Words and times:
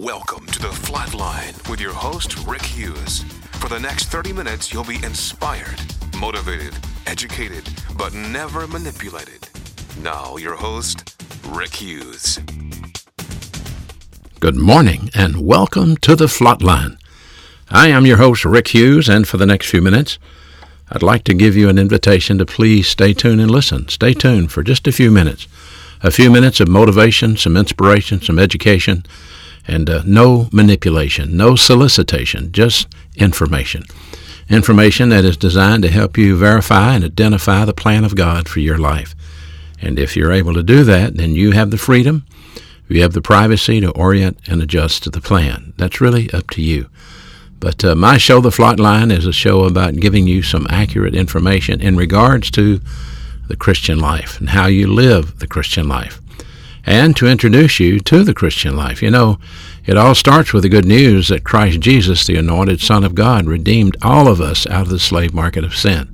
Welcome 0.00 0.46
to 0.46 0.60
the 0.60 0.68
Flatline 0.68 1.68
with 1.68 1.80
your 1.80 1.92
host, 1.92 2.46
Rick 2.46 2.62
Hughes. 2.62 3.24
For 3.54 3.68
the 3.68 3.80
next 3.80 4.04
30 4.04 4.32
minutes, 4.32 4.72
you'll 4.72 4.84
be 4.84 5.02
inspired, 5.02 5.80
motivated, 6.16 6.72
educated, 7.08 7.68
but 7.96 8.14
never 8.14 8.68
manipulated. 8.68 9.48
Now, 10.00 10.36
your 10.36 10.54
host, 10.54 11.16
Rick 11.48 11.74
Hughes. 11.74 12.38
Good 14.38 14.54
morning 14.54 15.10
and 15.16 15.44
welcome 15.44 15.96
to 15.96 16.14
the 16.14 16.26
Flatline. 16.26 16.96
I 17.68 17.88
am 17.88 18.06
your 18.06 18.18
host, 18.18 18.44
Rick 18.44 18.68
Hughes, 18.68 19.08
and 19.08 19.26
for 19.26 19.36
the 19.36 19.46
next 19.46 19.68
few 19.68 19.82
minutes, 19.82 20.20
I'd 20.92 21.02
like 21.02 21.24
to 21.24 21.34
give 21.34 21.56
you 21.56 21.68
an 21.68 21.76
invitation 21.76 22.38
to 22.38 22.46
please 22.46 22.86
stay 22.86 23.14
tuned 23.14 23.40
and 23.40 23.50
listen. 23.50 23.88
Stay 23.88 24.14
tuned 24.14 24.52
for 24.52 24.62
just 24.62 24.86
a 24.86 24.92
few 24.92 25.10
minutes. 25.10 25.48
A 26.04 26.12
few 26.12 26.30
minutes 26.30 26.60
of 26.60 26.68
motivation, 26.68 27.36
some 27.36 27.56
inspiration, 27.56 28.22
some 28.22 28.38
education, 28.38 29.04
and 29.68 29.88
uh, 29.88 30.02
no 30.04 30.48
manipulation, 30.52 31.36
no 31.36 31.54
solicitation, 31.54 32.50
just 32.50 32.88
information. 33.16 33.84
Information 34.48 35.10
that 35.10 35.24
is 35.24 35.36
designed 35.36 35.84
to 35.84 35.90
help 35.90 36.18
you 36.18 36.36
verify 36.36 36.94
and 36.94 37.04
identify 37.04 37.64
the 37.64 37.74
plan 37.74 38.02
of 38.02 38.16
God 38.16 38.48
for 38.48 38.60
your 38.60 38.78
life. 38.78 39.14
And 39.80 39.98
if 39.98 40.16
you're 40.16 40.32
able 40.32 40.54
to 40.54 40.62
do 40.62 40.82
that, 40.84 41.16
then 41.16 41.36
you 41.36 41.52
have 41.52 41.70
the 41.70 41.78
freedom 41.78 42.24
you 42.88 43.02
have 43.02 43.12
the 43.12 43.22
privacy 43.22 43.80
to 43.80 43.90
orient 43.90 44.38
and 44.48 44.62
adjust 44.62 45.02
to 45.02 45.10
the 45.10 45.20
plan. 45.20 45.74
That's 45.76 46.00
really 46.00 46.30
up 46.32 46.48
to 46.50 46.62
you. 46.62 46.88
But 47.60 47.84
uh, 47.84 47.94
my 47.94 48.18
show, 48.18 48.40
The 48.40 48.50
Flatline, 48.50 49.12
is 49.12 49.26
a 49.26 49.32
show 49.32 49.64
about 49.64 49.96
giving 49.96 50.26
you 50.26 50.42
some 50.42 50.66
accurate 50.70 51.14
information 51.14 51.80
in 51.80 51.96
regards 51.96 52.50
to 52.52 52.80
the 53.48 53.56
Christian 53.56 53.98
life 53.98 54.40
and 54.40 54.50
how 54.50 54.66
you 54.66 54.86
live 54.86 55.38
the 55.38 55.46
Christian 55.46 55.88
life, 55.88 56.20
and 56.88 57.14
to 57.14 57.26
introduce 57.26 57.78
you 57.78 58.00
to 58.00 58.24
the 58.24 58.32
Christian 58.32 58.74
life. 58.74 59.02
You 59.02 59.10
know, 59.10 59.38
it 59.84 59.98
all 59.98 60.14
starts 60.14 60.54
with 60.54 60.62
the 60.62 60.70
good 60.70 60.86
news 60.86 61.28
that 61.28 61.44
Christ 61.44 61.80
Jesus, 61.80 62.26
the 62.26 62.36
anointed 62.36 62.80
Son 62.80 63.04
of 63.04 63.14
God, 63.14 63.44
redeemed 63.44 63.98
all 64.00 64.26
of 64.26 64.40
us 64.40 64.66
out 64.66 64.82
of 64.82 64.88
the 64.88 64.98
slave 64.98 65.34
market 65.34 65.64
of 65.64 65.76
sin. 65.76 66.08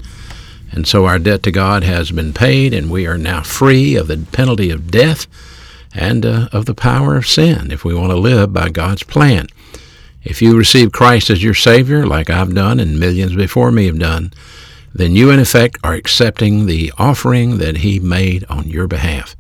And 0.72 0.84
so 0.84 1.06
our 1.06 1.20
debt 1.20 1.44
to 1.44 1.52
God 1.52 1.84
has 1.84 2.10
been 2.10 2.32
paid, 2.32 2.74
and 2.74 2.90
we 2.90 3.06
are 3.06 3.16
now 3.16 3.42
free 3.42 3.94
of 3.94 4.08
the 4.08 4.26
penalty 4.32 4.70
of 4.70 4.90
death 4.90 5.28
and 5.94 6.26
uh, 6.26 6.48
of 6.50 6.66
the 6.66 6.74
power 6.74 7.14
of 7.16 7.28
sin 7.28 7.70
if 7.70 7.84
we 7.84 7.94
want 7.94 8.10
to 8.10 8.16
live 8.16 8.52
by 8.52 8.68
God's 8.68 9.04
plan. 9.04 9.46
If 10.24 10.42
you 10.42 10.58
receive 10.58 10.90
Christ 10.90 11.30
as 11.30 11.44
your 11.44 11.54
Savior, 11.54 12.04
like 12.04 12.28
I've 12.28 12.52
done 12.52 12.80
and 12.80 12.98
millions 12.98 13.36
before 13.36 13.70
me 13.70 13.86
have 13.86 14.00
done, 14.00 14.32
then 14.92 15.14
you 15.14 15.30
in 15.30 15.38
effect 15.38 15.78
are 15.84 15.94
accepting 15.94 16.66
the 16.66 16.92
offering 16.98 17.58
that 17.58 17.76
He 17.78 18.00
made 18.00 18.44
on 18.48 18.68
your 18.68 18.88
behalf. 18.88 19.36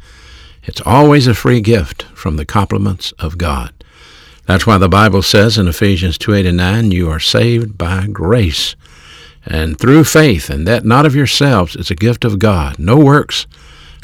It's 0.64 0.80
always 0.84 1.26
a 1.26 1.34
free 1.34 1.60
gift 1.60 2.04
from 2.14 2.36
the 2.36 2.44
compliments 2.44 3.12
of 3.18 3.38
God. 3.38 3.72
That's 4.46 4.66
why 4.66 4.78
the 4.78 4.88
Bible 4.88 5.22
says 5.22 5.56
in 5.56 5.68
Ephesians 5.68 6.18
2 6.18 6.34
8 6.34 6.46
and 6.46 6.56
9, 6.56 6.90
you 6.90 7.08
are 7.10 7.20
saved 7.20 7.78
by 7.78 8.06
grace 8.06 8.76
and 9.46 9.78
through 9.78 10.04
faith, 10.04 10.48
and 10.48 10.66
that 10.66 10.84
not 10.84 11.04
of 11.04 11.14
yourselves, 11.14 11.76
it's 11.76 11.90
a 11.90 11.94
gift 11.94 12.24
of 12.24 12.38
God, 12.38 12.78
no 12.78 12.96
works, 12.96 13.46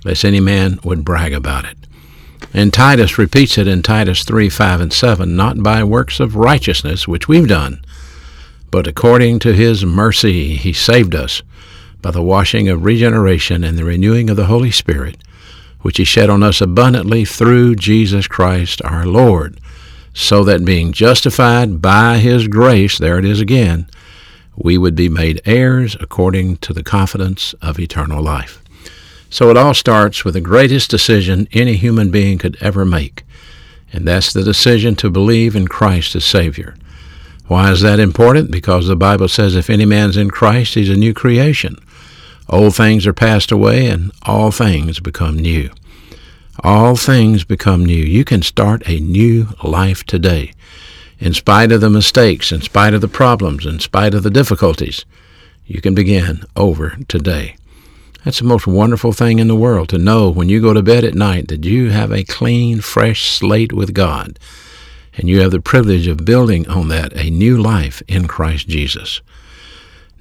lest 0.05 0.25
any 0.25 0.41
man 0.41 0.78
would 0.84 1.05
brag 1.05 1.33
about 1.33 1.64
it. 1.64 1.77
And 2.53 2.72
Titus 2.72 3.19
repeats 3.19 3.56
it 3.58 3.69
in 3.69 3.83
Titus 3.83 4.25
3 4.25 4.48
5 4.48 4.81
and 4.81 4.92
7 4.92 5.36
not 5.36 5.62
by 5.62 5.84
works 5.84 6.20
of 6.20 6.36
righteousness 6.36 7.06
which 7.06 7.28
we've 7.28 7.48
done, 7.48 7.83
but 8.70 8.86
according 8.86 9.38
to 9.41 9.55
his 9.55 9.84
mercy 9.84 10.56
he 10.56 10.72
saved 10.72 11.14
us 11.14 11.42
by 12.03 12.11
the 12.11 12.22
washing 12.22 12.69
of 12.69 12.84
regeneration 12.84 13.62
and 13.62 13.78
the 13.78 13.84
renewing 13.84 14.31
of 14.31 14.36
the 14.36 14.47
Holy 14.47 14.70
Spirit, 14.70 15.16
which 15.83 15.97
he 15.97 16.05
shed 16.05 16.31
on 16.31 16.42
us 16.42 16.61
abundantly 16.61 17.25
through 17.25 17.77
Jesus 17.77 18.27
Christ 18.27 18.83
our 18.84 19.06
Lord, 19.06 19.59
so 20.12 20.44
that 20.44 20.65
being 20.65 20.93
justified 20.93 21.81
by 21.81 22.19
his 22.19 22.49
grace, 22.49 22.99
there 22.99 23.19
it 23.19 23.25
is 23.25 23.41
again, 23.41 23.88
we 24.56 24.77
would 24.77 24.94
be 24.94 25.09
made 25.09 25.41
heirs 25.44 25.97
according 26.00 26.56
to 26.59 26.72
the 26.72 26.82
confidence 26.82 27.54
of 27.62 27.78
eternal 27.78 28.22
life. 28.22 28.62
So 29.31 29.49
it 29.49 29.56
all 29.56 29.75
starts 29.75 30.25
with 30.25 30.34
the 30.34 30.41
greatest 30.41 30.91
decision 30.91 31.49
any 31.53 31.77
human 31.77 32.10
being 32.10 32.37
could 32.37 32.59
ever 32.60 32.84
make, 32.84 33.22
and 33.93 34.06
that's 34.06 34.33
the 34.33 34.43
decision 34.43 34.97
to 34.97 35.10
believe 35.10 35.54
in 35.54 35.69
Christ 35.69 36.15
as 36.16 36.25
Savior. 36.25 36.75
Why 37.47 37.71
is 37.72 37.81
that 37.81 37.99
important? 37.99 38.50
Because 38.50 38.87
the 38.87 38.97
Bible 38.97 39.28
says 39.28 39.56
if 39.56 39.71
any 39.71 39.84
man's 39.84 40.16
in 40.16 40.31
Christ, 40.31 40.75
he's 40.75 40.91
a 40.91 40.94
new 40.94 41.15
creation. 41.15 41.77
Old 42.50 42.75
things 42.75 43.06
are 43.06 43.12
passed 43.12 43.53
away, 43.53 43.87
and 43.87 44.11
all 44.22 44.50
things 44.50 44.99
become 44.99 45.38
new. 45.38 45.71
All 46.65 46.97
things 46.97 47.44
become 47.44 47.84
new. 47.84 48.03
You 48.03 48.25
can 48.25 48.43
start 48.43 48.83
a 48.87 48.99
new 48.99 49.49
life 49.62 50.03
today. 50.03 50.53
In 51.21 51.33
spite 51.33 51.71
of 51.71 51.81
the 51.81 51.89
mistakes, 51.89 52.50
in 52.50 52.60
spite 52.60 52.93
of 52.93 53.03
the 53.03 53.09
problems, 53.09 53.66
in 53.66 53.78
spite 53.78 54.15
of 54.15 54.25
the 54.25 54.31
difficulties, 54.31 55.05
you 55.65 55.81
can 55.81 55.94
begin 55.94 56.43
over 56.56 56.99
today. 57.06 57.55
That's 58.25 58.41
the 58.41 58.47
most 58.47 58.66
wonderful 58.66 59.12
thing 59.12 59.39
in 59.39 59.47
the 59.47 59.55
world 59.55 59.89
to 59.91 59.99
know 59.99 60.28
when 60.28 60.49
you 60.49 60.60
go 60.60 60.75
to 60.75 60.83
bed 60.83 61.05
at 61.05 61.15
night 61.15 61.47
that 61.49 61.65
you 61.65 61.91
have 61.91 62.10
a 62.10 62.25
clean, 62.25 62.81
fresh 62.81 63.31
slate 63.31 63.72
with 63.72 63.94
God. 63.94 64.41
And 65.15 65.28
you 65.28 65.41
have 65.41 65.53
the 65.53 65.60
privilege 65.60 66.09
of 66.09 66.25
building 66.25 66.69
on 66.69 66.89
that 66.89 67.12
a 67.15 67.31
new 67.31 67.62
life 67.62 68.03
in 68.09 68.27
Christ 68.27 68.66
Jesus. 68.66 69.21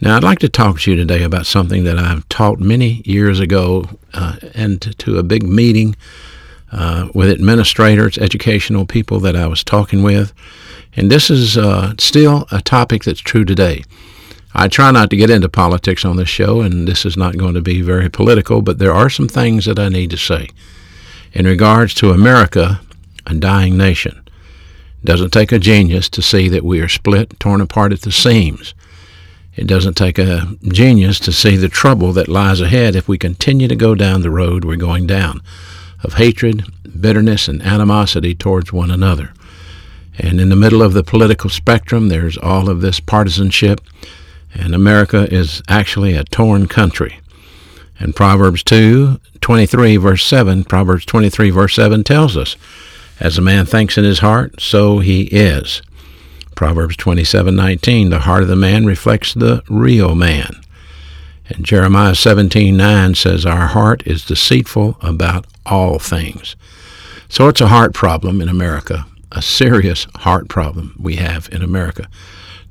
Now, 0.01 0.15
I'd 0.15 0.23
like 0.23 0.39
to 0.39 0.49
talk 0.49 0.79
to 0.79 0.91
you 0.91 0.95
today 0.95 1.23
about 1.23 1.45
something 1.45 1.83
that 1.83 1.99
I've 1.99 2.27
taught 2.29 2.59
many 2.59 3.01
years 3.03 3.41
ago 3.41 3.83
uh, 4.13 4.37
and 4.53 4.81
to 4.99 5.17
a 5.17 5.23
big 5.23 5.43
meeting 5.43 5.97
uh, 6.71 7.09
with 7.13 7.29
administrators, 7.29 8.17
educational 8.17 8.85
people 8.85 9.19
that 9.19 9.35
I 9.35 9.45
was 9.47 9.61
talking 9.61 10.01
with. 10.01 10.31
And 10.95 11.11
this 11.11 11.29
is 11.29 11.57
uh, 11.57 11.95
still 11.99 12.47
a 12.49 12.61
topic 12.61 13.03
that's 13.03 13.19
true 13.19 13.43
today. 13.43 13.83
I 14.53 14.69
try 14.69 14.89
not 14.91 15.09
to 15.09 15.17
get 15.17 15.29
into 15.29 15.49
politics 15.49 16.05
on 16.05 16.15
this 16.15 16.29
show, 16.29 16.61
and 16.61 16.88
this 16.88 17.05
is 17.05 17.17
not 17.17 17.38
going 17.38 17.55
to 17.55 17.61
be 17.61 17.81
very 17.81 18.09
political, 18.09 18.61
but 18.61 18.79
there 18.79 18.93
are 18.93 19.09
some 19.09 19.27
things 19.27 19.65
that 19.65 19.79
I 19.79 19.89
need 19.89 20.11
to 20.11 20.17
say. 20.17 20.47
In 21.33 21.45
regards 21.45 21.93
to 21.95 22.11
America, 22.11 22.79
a 23.27 23.35
dying 23.35 23.77
nation, 23.77 24.23
it 25.03 25.05
doesn't 25.05 25.31
take 25.31 25.51
a 25.51 25.59
genius 25.59 26.07
to 26.09 26.21
see 26.21 26.47
that 26.47 26.63
we 26.63 26.79
are 26.79 26.88
split, 26.88 27.38
torn 27.38 27.59
apart 27.59 27.91
at 27.91 28.01
the 28.01 28.13
seams. 28.13 28.73
It 29.59 29.67
doesn't 29.67 29.95
take 29.95 30.17
a 30.17 30.55
genius 30.63 31.19
to 31.19 31.33
see 31.33 31.57
the 31.57 31.67
trouble 31.67 32.13
that 32.13 32.29
lies 32.29 32.61
ahead 32.61 32.95
if 32.95 33.09
we 33.09 33.17
continue 33.17 33.67
to 33.67 33.75
go 33.75 33.93
down 33.93 34.21
the 34.21 34.31
road 34.31 34.63
we're 34.63 34.77
going 34.77 35.05
down 35.05 35.41
of 36.01 36.13
hatred, 36.13 36.63
bitterness, 37.01 37.49
and 37.49 37.61
animosity 37.61 38.33
towards 38.33 38.71
one 38.71 38.89
another. 38.89 39.33
And 40.17 40.39
in 40.39 40.47
the 40.47 40.55
middle 40.55 40.81
of 40.81 40.93
the 40.93 41.03
political 41.03 41.49
spectrum, 41.49 42.07
there's 42.07 42.37
all 42.37 42.69
of 42.69 42.79
this 42.79 43.01
partisanship 43.01 43.81
and 44.53 44.73
America 44.73 45.27
is 45.29 45.61
actually 45.67 46.13
a 46.13 46.23
torn 46.23 46.69
country. 46.69 47.19
And 47.99 48.15
Proverbs 48.15 48.63
2, 48.63 49.19
23, 49.41 49.97
verse 49.97 50.25
7, 50.25 50.63
Proverbs 50.63 51.03
23, 51.03 51.49
verse 51.49 51.75
7 51.75 52.05
tells 52.05 52.37
us, 52.37 52.55
As 53.19 53.37
a 53.37 53.41
man 53.41 53.65
thinks 53.65 53.97
in 53.97 54.05
his 54.05 54.19
heart, 54.19 54.61
so 54.61 54.99
he 54.99 55.23
is. 55.23 55.81
Proverbs 56.59 56.97
27, 56.97 57.55
19, 57.55 58.09
the 58.09 58.19
heart 58.19 58.41
of 58.41 58.49
the 58.49 58.55
man 58.57 58.85
reflects 58.85 59.33
the 59.33 59.63
real 59.69 60.13
man. 60.13 60.59
And 61.47 61.63
Jeremiah 61.63 62.13
17, 62.13 62.75
9 62.75 63.15
says, 63.15 63.45
Our 63.45 63.67
heart 63.67 64.05
is 64.05 64.25
deceitful 64.25 64.97
about 65.01 65.47
all 65.65 65.99
things. 65.99 66.57
So 67.29 67.47
it's 67.47 67.61
a 67.61 67.69
heart 67.69 67.93
problem 67.93 68.41
in 68.41 68.49
America, 68.49 69.05
a 69.31 69.41
serious 69.41 70.05
heart 70.17 70.49
problem 70.49 70.97
we 70.99 71.15
have 71.15 71.47
in 71.49 71.61
America 71.61 72.09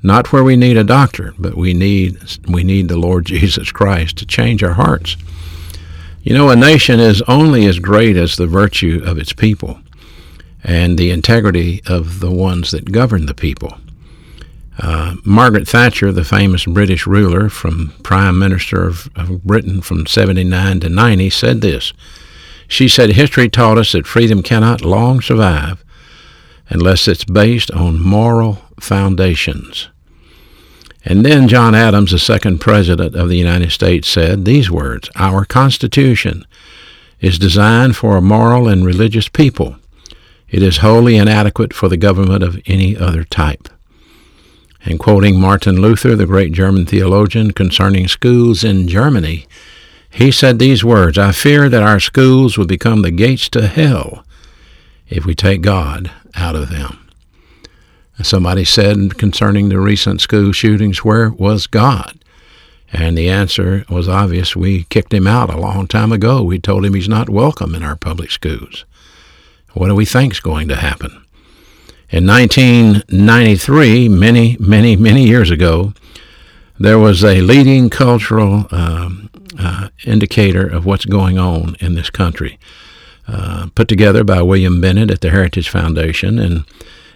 not 0.03 0.31
where 0.31 0.43
we 0.43 0.55
need 0.55 0.77
a 0.77 0.83
doctor, 0.83 1.33
but 1.37 1.57
we 1.57 1.73
need 1.73 2.17
we 2.47 2.63
need 2.63 2.87
the 2.87 2.95
Lord 2.95 3.25
Jesus 3.25 3.69
Christ 3.71 4.17
to 4.17 4.25
change 4.25 4.63
our 4.63 4.73
hearts. 4.73 5.17
You 6.23 6.35
know, 6.35 6.49
a 6.49 6.55
nation 6.55 6.99
is 7.01 7.21
only 7.23 7.65
as 7.65 7.79
great 7.79 8.15
as 8.15 8.35
the 8.35 8.47
virtue 8.47 9.01
of 9.03 9.17
its 9.17 9.33
people 9.33 9.79
and 10.63 10.97
the 10.97 11.11
integrity 11.11 11.81
of 11.87 12.19
the 12.19 12.31
ones 12.31 12.71
that 12.71 12.91
govern 12.91 13.25
the 13.25 13.33
people. 13.33 13.77
Uh, 14.77 15.15
Margaret 15.25 15.67
Thatcher, 15.67 16.11
the 16.11 16.23
famous 16.23 16.65
British 16.65 17.05
ruler 17.05 17.49
from 17.49 17.93
Prime 18.03 18.39
Minister 18.39 18.87
of, 18.87 19.09
of 19.15 19.43
Britain 19.43 19.81
from 19.81 20.07
79 20.07 20.79
to 20.81 20.89
90, 20.89 21.29
said 21.29 21.61
this. 21.61 21.91
She 22.67 22.87
said, 22.87 23.11
History 23.11 23.49
taught 23.49 23.77
us 23.77 23.91
that 23.91 24.07
freedom 24.07 24.41
cannot 24.41 24.85
long 24.85 25.21
survive 25.21 25.83
unless 26.69 27.07
it's 27.07 27.25
based 27.25 27.71
on 27.71 28.01
moral 28.01 28.59
foundations. 28.79 29.89
And 31.03 31.25
then 31.25 31.47
John 31.47 31.73
Adams, 31.75 32.11
the 32.11 32.19
second 32.19 32.59
president 32.59 33.15
of 33.15 33.29
the 33.29 33.37
United 33.37 33.71
States, 33.71 34.07
said 34.07 34.45
these 34.45 34.69
words 34.69 35.09
Our 35.15 35.45
Constitution 35.45 36.45
is 37.19 37.39
designed 37.39 37.97
for 37.97 38.15
a 38.15 38.21
moral 38.21 38.67
and 38.67 38.85
religious 38.85 39.27
people. 39.27 39.77
It 40.51 40.63
is 40.63 40.77
wholly 40.77 41.15
inadequate 41.17 41.73
for 41.73 41.87
the 41.87 41.97
government 41.97 42.43
of 42.43 42.59
any 42.65 42.97
other 42.97 43.23
type. 43.23 43.69
And 44.83 44.99
quoting 44.99 45.39
Martin 45.39 45.81
Luther, 45.81 46.15
the 46.15 46.25
great 46.25 46.53
German 46.53 46.85
theologian, 46.85 47.51
concerning 47.51 48.07
schools 48.07 48.63
in 48.63 48.87
Germany, 48.87 49.45
he 50.09 50.31
said 50.31 50.57
these 50.57 50.83
words 50.83 51.17
I 51.17 51.31
fear 51.31 51.69
that 51.69 51.83
our 51.83 51.99
schools 51.99 52.57
will 52.57 52.65
become 52.65 53.01
the 53.01 53.11
gates 53.11 53.49
to 53.49 53.67
hell 53.67 54.25
if 55.07 55.25
we 55.25 55.35
take 55.35 55.61
God 55.61 56.11
out 56.35 56.55
of 56.55 56.69
them. 56.69 57.09
Somebody 58.21 58.65
said 58.65 59.17
concerning 59.17 59.69
the 59.69 59.79
recent 59.79 60.19
school 60.19 60.51
shootings, 60.51 61.05
where 61.05 61.29
was 61.29 61.67
God? 61.67 62.19
And 62.91 63.17
the 63.17 63.29
answer 63.29 63.85
was 63.87 64.09
obvious. 64.09 64.55
We 64.55 64.83
kicked 64.85 65.13
him 65.13 65.27
out 65.27 65.53
a 65.53 65.59
long 65.59 65.87
time 65.87 66.11
ago. 66.11 66.43
We 66.43 66.59
told 66.59 66.85
him 66.85 66.95
he's 66.95 67.07
not 67.07 67.29
welcome 67.29 67.75
in 67.75 67.83
our 67.83 67.95
public 67.95 68.31
schools. 68.31 68.83
What 69.73 69.87
do 69.87 69.95
we 69.95 70.05
think's 70.05 70.39
going 70.39 70.67
to 70.69 70.75
happen? 70.75 71.25
In 72.09 72.25
1993, 72.25 74.09
many, 74.09 74.57
many, 74.59 74.95
many 74.95 75.27
years 75.27 75.51
ago, 75.51 75.93
there 76.79 76.97
was 76.97 77.23
a 77.23 77.41
leading 77.41 77.89
cultural 77.89 78.65
um, 78.71 79.29
uh, 79.59 79.89
indicator 80.05 80.65
of 80.65 80.85
what's 80.85 81.05
going 81.05 81.37
on 81.37 81.75
in 81.79 81.93
this 81.93 82.09
country, 82.09 82.57
uh, 83.27 83.67
put 83.75 83.87
together 83.87 84.23
by 84.23 84.41
William 84.41 84.81
Bennett 84.81 85.11
at 85.11 85.21
the 85.21 85.29
Heritage 85.29 85.69
Foundation. 85.69 86.39
And 86.39 86.65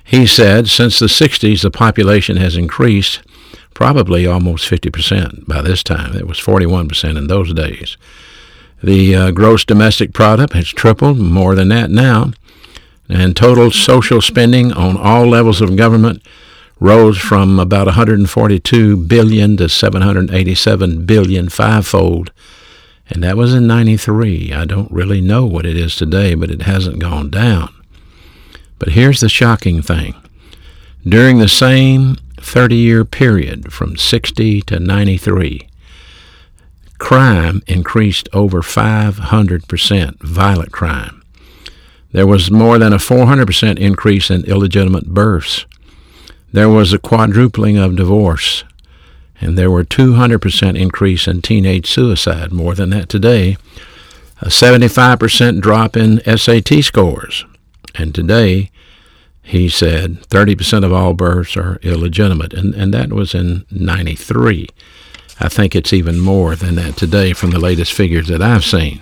he 0.04 0.28
said 0.28 0.68
since 0.68 1.00
the 1.00 1.08
60s, 1.08 1.62
the 1.62 1.72
population 1.72 2.38
has 2.38 2.56
increased 2.56 3.22
probably 3.74 4.28
almost 4.28 4.70
50% 4.70 5.48
by 5.48 5.62
this 5.62 5.82
time. 5.82 6.16
It 6.16 6.28
was 6.28 6.40
41% 6.40 7.18
in 7.18 7.28
those 7.28 7.54
days. 7.54 7.98
The 8.84 9.16
uh, 9.16 9.32
gross 9.32 9.64
domestic 9.64 10.14
product 10.14 10.54
has 10.54 10.68
tripled, 10.68 11.18
more 11.18 11.56
than 11.56 11.70
that 11.70 11.90
now, 11.90 12.34
and 13.10 13.36
total 13.36 13.72
social 13.72 14.22
spending 14.22 14.72
on 14.72 14.98
all 14.98 15.26
levels 15.26 15.62
of 15.62 15.76
government 15.76 16.22
rose 16.80 17.18
from 17.18 17.60
about 17.60 17.86
142 17.88 18.98
billion 18.98 19.58
to 19.58 19.70
787 19.70 21.06
billion 21.06 21.50
fivefold. 21.50 22.32
And 23.10 23.24
that 23.24 23.38
was 23.38 23.54
in 23.54 23.68
93 23.68 24.54
i 24.54 24.66
don't 24.66 24.92
really 24.92 25.22
know 25.22 25.46
what 25.46 25.66
it 25.66 25.78
is 25.78 25.96
today 25.96 26.36
but 26.36 26.52
it 26.52 26.64
hasn't 26.64 27.00
gone 27.00 27.30
down. 27.30 27.74
But 28.80 28.90
here's 28.90 29.22
the 29.22 29.30
shocking 29.30 29.82
thing. 29.82 30.16
During 31.06 31.40
the 31.40 31.50
same 31.50 32.18
30 32.38 32.76
year 32.76 33.06
period 33.06 33.72
from 33.72 33.96
60 33.98 34.62
to 34.64 34.80
93 34.80 35.70
crime 36.98 37.62
increased 37.68 38.30
over 38.32 38.62
500% 38.62 40.22
violent 40.22 40.72
crime 40.72 41.23
there 42.14 42.28
was 42.28 42.50
more 42.50 42.80
than 42.80 42.94
a 42.94 42.98
400% 42.98 43.78
increase 43.78 44.30
in 44.30 44.46
illegitimate 44.46 45.08
births 45.08 45.66
there 46.54 46.70
was 46.70 46.94
a 46.94 47.00
quadrupling 47.00 47.78
of 47.78 47.96
divorce, 47.96 48.64
and 49.42 49.58
there 49.58 49.72
were 49.72 49.84
200% 49.84 50.80
increase 50.80 51.28
in 51.28 51.42
teenage 51.42 51.90
suicide, 51.90 52.54
more 52.54 52.76
than 52.76 52.92
that 52.92 53.10
today, 53.10 53.58
a 54.40 54.46
75% 54.46 55.62
drop 55.62 55.98
in 55.98 56.22
SAT 56.38 56.84
scores. 56.84 57.44
And 57.96 58.14
today, 58.14 58.70
he 59.42 59.68
said 59.68 60.22
30% 60.30 60.86
of 60.86 60.94
all 60.94 61.16
births 61.16 61.58
are 61.58 61.80
illegitimate, 61.82 62.54
and, 62.54 62.76
and 62.76 62.94
that 62.94 63.12
was 63.12 63.34
in 63.34 63.66
93. 63.72 64.68
I 65.40 65.50
think 65.50 65.76
it's 65.76 65.92
even 65.92 66.20
more 66.20 66.56
than 66.56 66.76
that 66.76 66.98
today 66.98 67.34
from 67.34 67.50
the 67.50 67.60
latest 67.60 67.94
figures 67.94 68.28
that 68.28 68.44
I've 68.44 68.64
seen. 68.64 69.02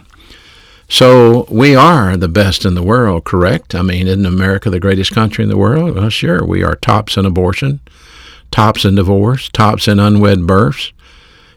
So 0.91 1.45
we 1.49 1.73
are 1.73 2.17
the 2.17 2.27
best 2.27 2.65
in 2.65 2.75
the 2.75 2.83
world, 2.83 3.23
correct? 3.23 3.73
I 3.73 3.81
mean, 3.81 4.07
isn't 4.07 4.25
America 4.25 4.69
the 4.69 4.77
greatest 4.77 5.13
country 5.13 5.41
in 5.41 5.49
the 5.49 5.55
world? 5.55 5.95
Well, 5.95 6.09
sure. 6.09 6.43
We 6.43 6.63
are 6.63 6.75
tops 6.75 7.15
in 7.15 7.25
abortion, 7.25 7.79
tops 8.51 8.83
in 8.83 8.95
divorce, 8.95 9.47
tops 9.47 9.87
in 9.87 10.01
unwed 10.01 10.45
births, 10.45 10.91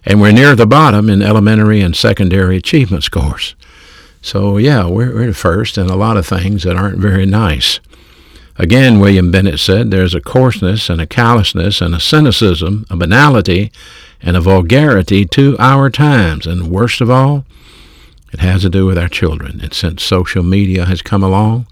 and 0.05 0.21
we're 0.21 0.31
near 0.31 0.55
the 0.55 0.69
bottom 0.69 1.11
in 1.11 1.21
elementary 1.21 1.81
and 1.81 1.97
secondary 1.97 2.57
achievement 2.59 3.03
scores. 3.03 3.57
So, 4.23 4.57
yeah, 4.57 4.87
we're, 4.87 5.13
we're 5.13 5.33
first 5.33 5.79
in 5.79 5.89
a 5.89 5.97
lot 5.97 6.17
of 6.17 6.29
things 6.29 6.63
that 6.63 6.77
aren't 6.77 6.99
very 6.99 7.27
nice. 7.27 7.81
Again, 8.57 9.01
William 9.01 9.33
Bennett 9.33 9.59
said, 9.59 9.91
there's 9.91 10.15
a 10.15 10.21
coarseness 10.21 10.89
and 10.89 11.01
a 11.01 11.09
callousness 11.09 11.81
and 11.81 11.93
a 11.93 11.99
cynicism, 11.99 12.87
a 12.89 12.97
banality, 12.97 13.73
and 14.23 14.37
a 14.37 14.41
vulgarity 14.41 15.27
to 15.27 15.57
our 15.59 15.91
times. 15.91 16.47
And 16.47 16.71
worst 16.71 17.01
of 17.01 17.11
all, 17.11 17.45
it 18.35 18.41
has 18.41 18.63
to 18.63 18.69
do 18.69 18.85
with 18.85 18.99
our 18.99 19.09
children. 19.09 19.61
And 19.61 19.73
since 19.73 20.03
social 20.03 20.43
media 20.43 20.87
has 20.87 21.03
come 21.03 21.23
along, 21.23 21.69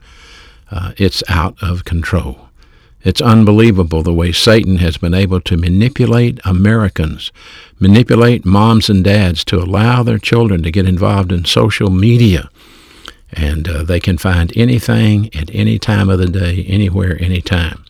uh, 0.70 0.92
it's 0.96 1.24
out 1.28 1.60
of 1.60 1.84
control. 1.84 2.48
It's 3.02 3.20
unbelievable 3.20 4.04
the 4.04 4.14
way 4.14 4.30
Satan 4.30 4.76
has 4.76 4.96
been 4.96 5.12
able 5.12 5.40
to 5.40 5.56
manipulate 5.56 6.38
Americans, 6.44 7.32
manipulate 7.80 8.44
moms 8.44 8.88
and 8.88 9.02
dads 9.02 9.44
to 9.46 9.58
allow 9.58 10.04
their 10.04 10.18
children 10.18 10.62
to 10.62 10.70
get 10.70 10.86
involved 10.86 11.32
in 11.32 11.44
social 11.46 11.90
media. 11.90 12.48
And 13.32 13.68
uh, 13.68 13.82
they 13.82 13.98
can 13.98 14.16
find 14.16 14.56
anything 14.56 15.34
at 15.34 15.52
any 15.52 15.80
time 15.80 16.08
of 16.08 16.20
the 16.20 16.28
day, 16.28 16.64
anywhere, 16.68 17.20
anytime. 17.20 17.84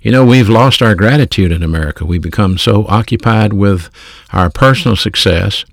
You 0.00 0.12
know, 0.12 0.24
we've 0.24 0.48
lost 0.48 0.80
our 0.80 0.94
gratitude 0.94 1.52
in 1.52 1.62
America. 1.62 2.06
We 2.06 2.18
become 2.18 2.56
so 2.56 2.86
occupied 2.86 3.52
with 3.52 3.90
our 4.32 4.48
personal 4.48 4.96
success 4.96 5.66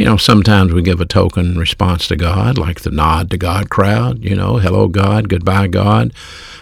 you 0.00 0.06
know, 0.06 0.16
sometimes 0.16 0.72
we 0.72 0.80
give 0.80 0.98
a 1.02 1.04
token 1.04 1.58
response 1.58 2.08
to 2.08 2.16
God, 2.16 2.56
like 2.56 2.80
the 2.80 2.90
nod 2.90 3.30
to 3.32 3.36
God 3.36 3.68
crowd, 3.68 4.24
you 4.24 4.34
know, 4.34 4.56
hello, 4.56 4.88
God, 4.88 5.28
goodbye, 5.28 5.66
God. 5.66 6.14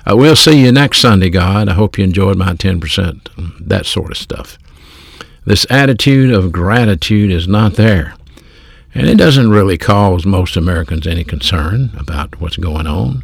Uh, 0.05 0.17
we'll 0.17 0.35
see 0.35 0.61
you 0.61 0.73
next 0.73 1.01
Sunday, 1.01 1.31
God. 1.31 1.69
I 1.69 1.75
hope 1.75 1.97
you 1.97 2.03
enjoyed 2.03 2.37
my 2.37 2.55
10%, 2.55 3.61
that 3.61 3.87
sort 3.87 4.11
of 4.11 4.17
stuff. 4.17 4.59
This 5.45 5.65
attitude 5.71 6.35
of 6.35 6.51
gratitude 6.51 7.31
is 7.31 7.47
not 7.47 7.75
there. 7.75 8.17
And 8.93 9.07
it 9.07 9.17
doesn't 9.17 9.51
really 9.51 9.79
cause 9.79 10.27
most 10.27 10.57
Americans 10.57 11.07
any 11.07 11.23
concern 11.23 11.93
about 11.97 12.41
what's 12.41 12.57
going 12.57 12.89
on. 12.89 13.23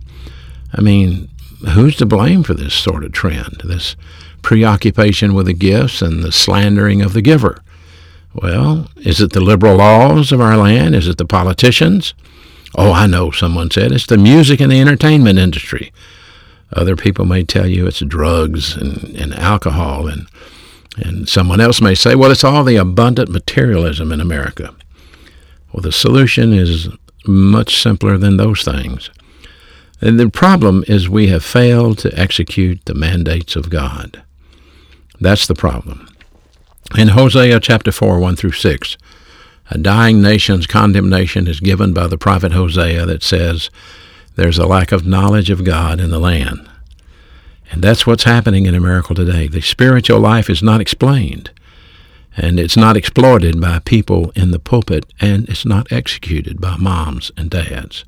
I 0.73 0.81
mean, 0.81 1.29
who's 1.71 1.97
to 1.97 2.07
blame 2.07 2.45
for 2.45 2.55
this 2.55 2.73
sort 2.75 3.03
of 3.03 3.11
trend, 3.11 3.63
this 3.65 3.97
preoccupation 4.43 5.35
with 5.35 5.47
the 5.47 5.55
gifts 5.55 6.03
and 6.03 6.23
the 6.23 6.31
slandering 6.31 7.03
of 7.03 7.15
the 7.15 7.23
giver? 7.23 7.64
Well, 8.35 8.89
is 8.97 9.21
it 9.21 9.33
the 9.33 9.41
liberal 9.41 9.77
laws 9.77 10.33
of 10.33 10.41
our 10.41 10.57
land? 10.57 10.95
Is 10.95 11.07
it 11.07 11.19
the 11.19 11.25
politicians? 11.25 12.15
Oh, 12.75 12.93
I 12.93 13.07
know, 13.07 13.31
someone 13.31 13.71
said. 13.71 13.93
It's 13.93 14.07
the 14.07 14.19
music 14.19 14.61
and 14.61 14.73
the 14.73 14.81
entertainment 14.81 15.39
industry. 15.39 15.93
Other 16.73 16.97
people 16.97 17.25
may 17.25 17.45
tell 17.45 17.69
you 17.69 17.87
it's 17.87 18.01
drugs 18.01 18.77
and, 18.77 19.15
and 19.17 19.33
alcohol, 19.35 20.09
and, 20.09 20.27
and 20.97 21.29
someone 21.29 21.61
else 21.61 21.81
may 21.81 21.95
say, 21.95 22.17
well, 22.17 22.33
it's 22.33 22.43
all 22.43 22.65
the 22.65 22.77
abundant 22.77 23.29
materialism 23.29 24.11
in 24.11 24.21
America. 24.21 24.75
Well, 25.73 25.83
the 25.83 25.93
solution 25.93 26.53
is 26.53 26.89
much 27.27 27.81
simpler 27.81 28.19
than 28.19 28.37
those 28.37 28.65
things. 28.65 29.11
And 30.01 30.19
the 30.19 30.29
problem 30.29 30.85
is 30.89 31.09
we 31.09 31.29
have 31.29 31.45
failed 31.45 31.99
to 31.99 32.19
execute 32.19 32.85
the 32.85 32.95
mandates 32.95 33.55
of 33.55 33.71
God. 33.71 34.23
That's 35.21 35.47
the 35.47 35.55
problem. 35.55 36.09
In 36.97 37.09
Hosea 37.09 37.59
chapter 37.59 37.91
4, 37.91 38.21
1 38.21 38.37
through 38.37 38.53
6, 38.53 38.97
a 39.69 39.79
dying 39.79 40.23
nation's 40.23 40.69
condemnation 40.69 41.49
is 41.49 41.59
given 41.59 41.93
by 41.93 42.07
the 42.07 42.17
prophet 42.17 42.53
Hosea 42.53 43.05
that 43.07 43.25
says, 43.25 43.69
There's 44.37 44.59
a 44.59 44.67
lack 44.67 44.93
of 44.93 45.05
knowledge 45.05 45.51
of 45.51 45.65
God 45.65 45.99
in 45.99 46.11
the 46.11 46.21
land. 46.21 46.69
And 47.73 47.83
that's 47.83 48.07
what's 48.07 48.23
happening 48.23 48.67
in 48.67 48.77
America 48.77 49.13
today. 49.13 49.49
The 49.49 49.61
spiritual 49.61 50.21
life 50.21 50.49
is 50.49 50.63
not 50.63 50.81
explained, 50.81 51.51
and 52.37 52.61
it's 52.61 52.77
not 52.77 52.97
exploited 52.97 53.61
by 53.61 53.81
people 53.81 54.31
in 54.37 54.53
the 54.53 54.61
pulpit, 54.61 55.05
and 55.21 55.49
it's 55.49 55.67
not 55.67 55.91
executed 55.91 56.61
by 56.61 56.77
moms 56.77 57.33
and 57.37 57.51
dads. 57.51 58.05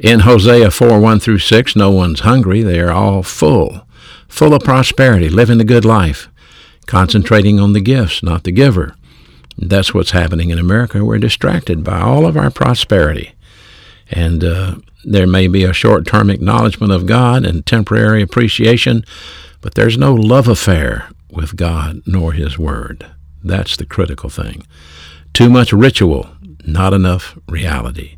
In 0.00 0.20
Hosea 0.20 0.72
4 0.72 0.98
1 0.98 1.20
through 1.20 1.38
6, 1.38 1.76
no 1.76 1.92
one's 1.92 2.20
hungry. 2.20 2.64
They 2.64 2.80
are 2.80 2.90
all 2.90 3.22
full, 3.22 3.86
full 4.26 4.52
of 4.52 4.64
prosperity, 4.64 5.28
living 5.28 5.58
the 5.58 5.64
good 5.64 5.84
life 5.84 6.28
concentrating 6.86 7.58
on 7.60 7.72
the 7.72 7.80
gifts, 7.80 8.22
not 8.22 8.44
the 8.44 8.52
giver. 8.52 8.94
That's 9.56 9.94
what's 9.94 10.10
happening 10.10 10.50
in 10.50 10.58
America. 10.58 11.04
We're 11.04 11.18
distracted 11.18 11.84
by 11.84 12.00
all 12.00 12.26
of 12.26 12.36
our 12.36 12.50
prosperity. 12.50 13.34
And 14.10 14.44
uh, 14.44 14.76
there 15.04 15.26
may 15.26 15.48
be 15.48 15.64
a 15.64 15.72
short 15.72 16.06
term 16.06 16.30
acknowledgement 16.30 16.92
of 16.92 17.06
God 17.06 17.44
and 17.44 17.64
temporary 17.64 18.22
appreciation, 18.22 19.04
but 19.60 19.74
there's 19.74 19.98
no 19.98 20.14
love 20.14 20.48
affair 20.48 21.08
with 21.30 21.56
God 21.56 22.02
nor 22.06 22.32
His 22.32 22.58
Word. 22.58 23.06
That's 23.42 23.76
the 23.76 23.86
critical 23.86 24.30
thing. 24.30 24.66
Too 25.32 25.50
much 25.50 25.72
ritual, 25.72 26.28
not 26.66 26.92
enough 26.92 27.38
reality. 27.48 28.16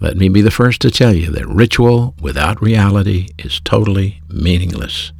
Let 0.00 0.16
me 0.16 0.28
be 0.28 0.42
the 0.42 0.50
first 0.50 0.80
to 0.80 0.90
tell 0.90 1.14
you 1.14 1.30
that 1.30 1.46
ritual 1.46 2.14
without 2.20 2.60
reality 2.60 3.28
is 3.38 3.60
totally 3.60 4.20
meaningless. 4.28 5.12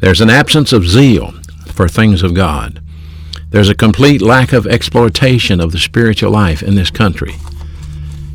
There's 0.00 0.20
an 0.20 0.30
absence 0.30 0.72
of 0.72 0.86
zeal 0.86 1.32
for 1.78 1.86
things 1.86 2.24
of 2.24 2.34
God. 2.34 2.82
There's 3.50 3.68
a 3.68 3.84
complete 3.86 4.20
lack 4.20 4.52
of 4.52 4.66
exploitation 4.66 5.60
of 5.60 5.70
the 5.70 5.78
spiritual 5.78 6.32
life 6.32 6.60
in 6.60 6.74
this 6.74 6.90
country. 6.90 7.36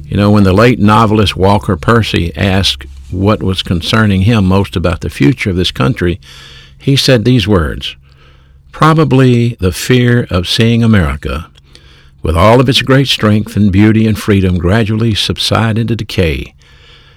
You 0.05 0.15
know, 0.15 0.31
when 0.31 0.45
the 0.45 0.53
late 0.53 0.79
novelist 0.79 1.35
Walker 1.35 1.75
Percy 1.75 2.33
asked 2.37 2.85
what 3.11 3.43
was 3.43 3.61
concerning 3.61 4.21
him 4.21 4.45
most 4.45 4.77
about 4.77 5.01
the 5.01 5.09
future 5.09 5.49
of 5.49 5.57
this 5.57 5.71
country, 5.71 6.21
he 6.77 6.95
said 6.95 7.25
these 7.25 7.45
words 7.45 7.97
Probably 8.71 9.55
the 9.55 9.73
fear 9.73 10.25
of 10.29 10.47
seeing 10.47 10.81
America, 10.81 11.51
with 12.21 12.37
all 12.37 12.61
of 12.61 12.69
its 12.69 12.81
great 12.81 13.09
strength 13.09 13.57
and 13.57 13.73
beauty 13.73 14.07
and 14.07 14.17
freedom, 14.17 14.57
gradually 14.57 15.15
subside 15.15 15.77
into 15.77 15.97
decay 15.97 16.55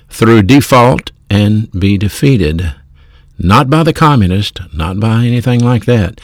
through 0.09 0.42
default 0.42 1.12
and 1.30 1.71
be 1.71 1.97
defeated 1.97 2.75
not 3.38 3.69
by 3.69 3.83
the 3.83 3.93
communist, 3.93 4.61
not 4.75 4.99
by 4.99 5.25
anything 5.25 5.61
like 5.61 5.85
that, 5.85 6.21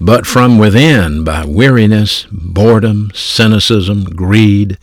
but 0.00 0.26
from 0.26 0.58
within 0.58 1.24
by 1.24 1.44
weariness, 1.44 2.26
boredom, 2.30 3.10
cynicism, 3.14 4.04
greed, 4.04 4.78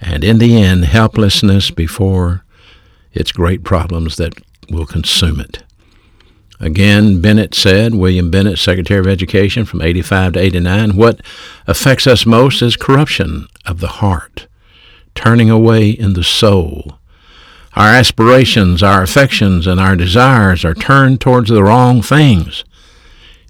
and 0.00 0.24
in 0.24 0.38
the 0.38 0.62
end, 0.62 0.84
helplessness 0.84 1.70
before 1.70 2.44
its 3.12 3.32
great 3.32 3.64
problems 3.64 4.16
that 4.16 4.34
will 4.70 4.86
consume 4.86 5.40
it. 5.40 5.62
Again, 6.60 7.20
Bennett 7.22 7.54
said, 7.54 7.94
William 7.94 8.30
Bennett, 8.30 8.58
Secretary 8.58 9.00
of 9.00 9.06
Education 9.06 9.64
from 9.64 9.80
85 9.80 10.34
to 10.34 10.40
89, 10.40 10.94
what 10.94 11.20
affects 11.66 12.06
us 12.06 12.26
most 12.26 12.60
is 12.60 12.76
corruption 12.76 13.46
of 13.64 13.80
the 13.80 13.88
heart, 13.88 14.46
turning 15.14 15.48
away 15.48 15.88
in 15.88 16.12
the 16.12 16.24
soul. 16.24 16.98
Our 17.74 17.88
aspirations, 17.88 18.82
our 18.82 19.02
affections, 19.02 19.66
and 19.66 19.78
our 19.78 19.94
desires 19.94 20.64
are 20.64 20.74
turned 20.74 21.20
towards 21.20 21.50
the 21.50 21.62
wrong 21.62 22.02
things. 22.02 22.64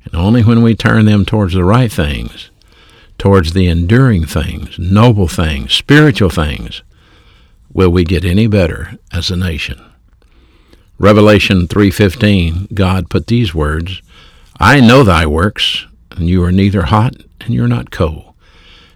And 0.04 0.14
only 0.14 0.42
when 0.42 0.62
we 0.62 0.74
turn 0.74 1.06
them 1.06 1.24
towards 1.24 1.54
the 1.54 1.64
right 1.64 1.90
things, 1.90 2.50
towards 3.16 3.52
the 3.52 3.66
enduring 3.66 4.26
things, 4.26 4.78
noble 4.78 5.28
things, 5.28 5.72
spiritual 5.72 6.30
things, 6.30 6.82
will 7.72 7.90
we 7.90 8.04
get 8.04 8.24
any 8.24 8.46
better 8.46 8.98
as 9.12 9.30
a 9.30 9.36
nation. 9.36 9.80
Revelation 10.98 11.66
3:15, 11.66 12.68
God 12.74 13.08
put 13.08 13.26
these 13.26 13.54
words, 13.54 14.02
I 14.58 14.80
know 14.80 15.02
thy 15.02 15.24
works, 15.24 15.86
and 16.10 16.28
you 16.28 16.42
are 16.44 16.52
neither 16.52 16.82
hot 16.82 17.14
and 17.40 17.54
you're 17.54 17.68
not 17.68 17.90
cold. 17.90 18.34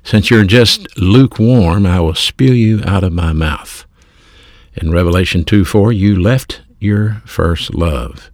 Since 0.02 0.30
you're 0.30 0.44
just 0.44 0.98
lukewarm, 0.98 1.86
I 1.86 2.00
will 2.00 2.14
spew 2.14 2.52
you 2.52 2.82
out 2.84 3.04
of 3.04 3.12
my 3.14 3.32
mouth. 3.32 3.86
In 4.76 4.90
Revelation 4.90 5.44
2:4, 5.44 5.92
you 5.92 6.20
left 6.20 6.60
your 6.80 7.22
first 7.24 7.74
love. 7.74 8.30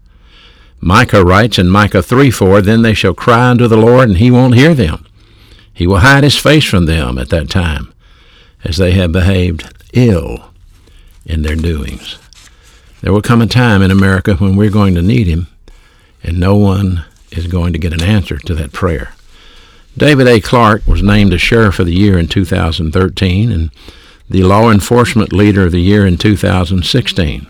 Micah 0.80 1.24
writes 1.24 1.58
in 1.58 1.68
Micah 1.68 2.02
3:4, 2.02 2.62
then 2.62 2.82
they 2.82 2.94
shall 2.94 3.12
cry 3.12 3.50
unto 3.50 3.68
the 3.68 3.76
Lord, 3.76 4.08
and 4.08 4.18
he 4.18 4.30
won't 4.30 4.54
hear 4.54 4.74
them. 4.74 5.04
He 5.72 5.86
will 5.86 5.98
hide 5.98 6.24
his 6.24 6.36
face 6.36 6.64
from 6.64 6.86
them 6.86 7.18
at 7.18 7.28
that 7.28 7.50
time, 7.50 7.92
as 8.64 8.78
they 8.78 8.92
have 8.92 9.12
behaved 9.12 9.66
ill 9.92 10.50
in 11.26 11.42
their 11.42 11.56
doings. 11.56 12.16
There 13.02 13.12
will 13.12 13.22
come 13.22 13.42
a 13.42 13.46
time 13.46 13.82
in 13.82 13.90
America 13.90 14.34
when 14.34 14.56
we're 14.56 14.70
going 14.70 14.94
to 14.94 15.02
need 15.02 15.26
him, 15.26 15.46
and 16.22 16.38
no 16.38 16.56
one 16.56 17.04
is 17.30 17.46
going 17.46 17.72
to 17.72 17.78
get 17.78 17.92
an 17.92 18.02
answer 18.02 18.38
to 18.38 18.54
that 18.54 18.72
prayer. 18.72 19.12
David 19.96 20.26
A. 20.28 20.40
Clarke 20.40 20.86
was 20.86 21.02
named 21.02 21.32
a 21.32 21.38
Sheriff 21.38 21.78
of 21.78 21.86
the 21.86 21.94
Year 21.94 22.18
in 22.18 22.28
2013 22.28 23.52
and 23.52 23.70
the 24.30 24.44
Law 24.44 24.70
Enforcement 24.70 25.32
Leader 25.32 25.66
of 25.66 25.72
the 25.72 25.80
Year 25.80 26.06
in 26.06 26.16
2016. 26.16 27.48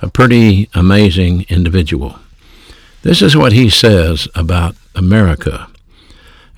A 0.00 0.08
pretty 0.08 0.70
amazing 0.72 1.44
individual. 1.50 2.18
This 3.02 3.20
is 3.20 3.36
what 3.36 3.52
he 3.52 3.68
says 3.68 4.26
about 4.34 4.74
America. 4.94 5.68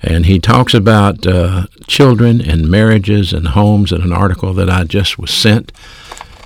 And 0.01 0.25
he 0.25 0.39
talks 0.39 0.73
about 0.73 1.27
uh, 1.27 1.67
children 1.85 2.39
and 2.39 2.71
marriages 2.71 3.33
and 3.33 3.49
homes 3.49 3.91
in 3.91 4.01
an 4.01 4.13
article 4.13 4.53
that 4.53 4.69
I 4.69 4.85
just 4.85 5.19
was 5.19 5.31
sent. 5.31 5.73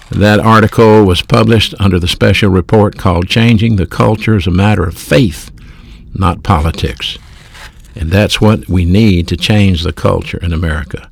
That 0.09 0.39
article 0.39 1.05
was 1.05 1.21
published 1.21 1.75
under 1.79 1.99
the 1.99 2.07
special 2.07 2.49
report 2.49 2.97
called 2.97 3.27
Changing 3.27 3.75
the 3.75 3.85
Culture 3.85 4.35
is 4.35 4.47
a 4.47 4.51
Matter 4.51 4.83
of 4.83 4.97
Faith, 4.97 5.51
Not 6.15 6.41
Politics. 6.41 7.19
And 7.93 8.09
that's 8.09 8.41
what 8.41 8.67
we 8.67 8.83
need 8.83 9.27
to 9.27 9.37
change 9.37 9.83
the 9.83 9.93
culture 9.93 10.39
in 10.39 10.51
America. 10.51 11.09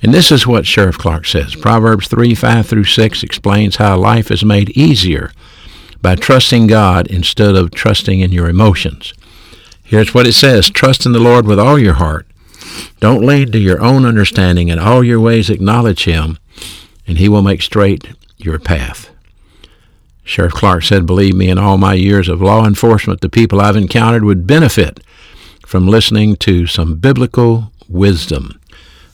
And 0.00 0.14
this 0.14 0.30
is 0.30 0.46
what 0.46 0.66
Sheriff 0.66 0.98
Clarke 0.98 1.26
says. 1.26 1.56
Proverbs 1.56 2.08
3 2.08 2.34
5 2.34 2.66
through 2.66 2.84
6 2.84 3.22
explains 3.22 3.76
how 3.76 3.96
life 3.96 4.30
is 4.30 4.44
made 4.44 4.70
easier 4.70 5.32
by 6.00 6.14
trusting 6.14 6.68
God 6.68 7.06
instead 7.08 7.56
of 7.56 7.72
trusting 7.72 8.20
in 8.20 8.30
your 8.30 8.48
emotions. 8.48 9.12
Here's 9.82 10.14
what 10.14 10.26
it 10.26 10.34
says 10.34 10.70
Trust 10.70 11.06
in 11.06 11.12
the 11.12 11.18
Lord 11.18 11.46
with 11.46 11.58
all 11.58 11.78
your 11.78 11.94
heart. 11.94 12.26
Don't 13.00 13.24
lean 13.24 13.50
to 13.52 13.58
your 13.58 13.80
own 13.80 14.04
understanding. 14.04 14.68
In 14.68 14.78
all 14.78 15.02
your 15.02 15.20
ways 15.20 15.50
acknowledge 15.50 16.04
Him, 16.04 16.38
and 17.08 17.18
he 17.18 17.28
will 17.28 17.42
make 17.42 17.62
straight 17.62 18.04
your 18.36 18.58
path. 18.58 19.10
Sheriff 20.22 20.52
Clarke 20.52 20.84
said, 20.84 21.06
Believe 21.06 21.34
me, 21.34 21.48
in 21.48 21.58
all 21.58 21.78
my 21.78 21.94
years 21.94 22.28
of 22.28 22.42
law 22.42 22.66
enforcement, 22.66 23.22
the 23.22 23.30
people 23.30 23.60
I've 23.60 23.76
encountered 23.76 24.24
would 24.24 24.46
benefit 24.46 25.00
from 25.64 25.88
listening 25.88 26.36
to 26.36 26.66
some 26.66 26.96
biblical 26.96 27.72
wisdom, 27.88 28.57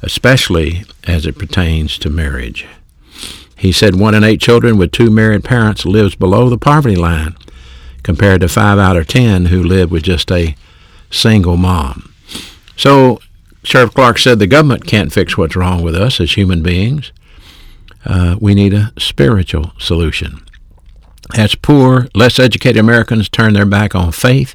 especially 0.04 0.84
as 1.06 1.26
it 1.26 1.38
pertains 1.38 1.98
to 1.98 2.10
marriage. 2.10 2.66
He 3.56 3.72
said 3.72 3.96
one 3.96 4.14
in 4.14 4.22
eight 4.22 4.40
children 4.40 4.76
with 4.76 4.92
two 4.92 5.10
married 5.10 5.44
parents 5.44 5.84
lives 5.84 6.14
below 6.14 6.48
the 6.48 6.58
poverty 6.58 6.96
line, 6.96 7.36
compared 8.02 8.42
to 8.42 8.48
five 8.48 8.78
out 8.78 8.96
of 8.96 9.06
ten 9.06 9.46
who 9.46 9.62
live 9.62 9.90
with 9.90 10.02
just 10.02 10.30
a 10.30 10.54
single 11.10 11.56
mom. 11.56 12.12
So, 12.76 13.20
Sheriff 13.62 13.94
Clarke 13.94 14.18
said 14.18 14.38
the 14.38 14.46
government 14.46 14.86
can't 14.86 15.12
fix 15.12 15.38
what's 15.38 15.56
wrong 15.56 15.82
with 15.82 15.94
us 15.94 16.20
as 16.20 16.32
human 16.32 16.62
beings 16.62 17.12
uh, 18.04 18.36
we 18.40 18.54
need 18.54 18.74
a 18.74 18.92
spiritual 18.98 19.72
solution. 19.78 20.42
As 21.36 21.54
poor, 21.54 22.08
less 22.14 22.38
educated 22.38 22.78
Americans 22.78 23.28
turn 23.28 23.54
their 23.54 23.64
back 23.64 23.94
on 23.94 24.12
faith 24.12 24.54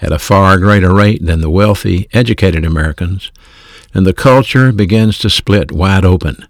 at 0.00 0.12
a 0.12 0.18
far 0.18 0.56
greater 0.58 0.94
rate 0.94 1.24
than 1.24 1.40
the 1.40 1.50
wealthy, 1.50 2.08
educated 2.12 2.64
Americans, 2.64 3.32
and 3.94 4.06
the 4.06 4.14
culture 4.14 4.72
begins 4.72 5.18
to 5.18 5.30
split 5.30 5.72
wide 5.72 6.04
open. 6.04 6.46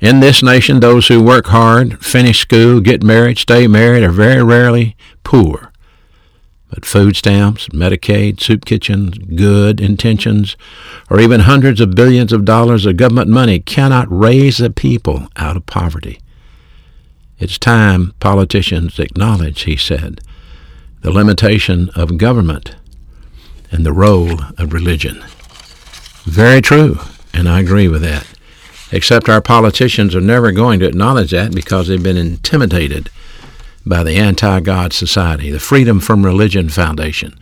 In 0.00 0.20
this 0.20 0.42
nation, 0.42 0.80
those 0.80 1.08
who 1.08 1.22
work 1.22 1.46
hard, 1.48 2.02
finish 2.04 2.40
school, 2.40 2.80
get 2.80 3.02
married, 3.02 3.38
stay 3.38 3.66
married 3.66 4.02
are 4.02 4.10
very 4.10 4.42
rarely 4.42 4.96
poor. 5.24 5.70
But 6.70 6.86
food 6.86 7.16
stamps, 7.16 7.68
Medicaid, 7.68 8.40
soup 8.40 8.64
kitchens, 8.64 9.18
good 9.18 9.80
intentions, 9.80 10.56
or 11.10 11.20
even 11.20 11.40
hundreds 11.40 11.80
of 11.80 11.94
billions 11.96 12.32
of 12.32 12.44
dollars 12.44 12.86
of 12.86 12.96
government 12.96 13.28
money 13.28 13.58
cannot 13.58 14.06
raise 14.10 14.58
the 14.58 14.70
people 14.70 15.28
out 15.36 15.56
of 15.56 15.66
poverty. 15.66 16.20
It's 17.38 17.58
time 17.58 18.14
politicians 18.20 18.98
acknowledge, 18.98 19.62
he 19.62 19.76
said, 19.76 20.20
the 21.02 21.10
limitation 21.10 21.90
of 21.96 22.18
government 22.18 22.76
and 23.72 23.84
the 23.84 23.92
role 23.92 24.40
of 24.58 24.72
religion. 24.72 25.24
Very 26.24 26.60
true, 26.60 26.98
and 27.32 27.48
I 27.48 27.60
agree 27.60 27.88
with 27.88 28.02
that. 28.02 28.26
Except 28.92 29.28
our 29.28 29.40
politicians 29.40 30.14
are 30.14 30.20
never 30.20 30.52
going 30.52 30.80
to 30.80 30.86
acknowledge 30.86 31.30
that 31.30 31.54
because 31.54 31.88
they've 31.88 32.02
been 32.02 32.16
intimidated 32.16 33.08
by 33.86 34.02
the 34.02 34.16
Anti 34.16 34.60
God 34.60 34.92
Society, 34.92 35.50
the 35.50 35.60
Freedom 35.60 36.00
from 36.00 36.24
Religion 36.24 36.68
Foundation, 36.68 37.38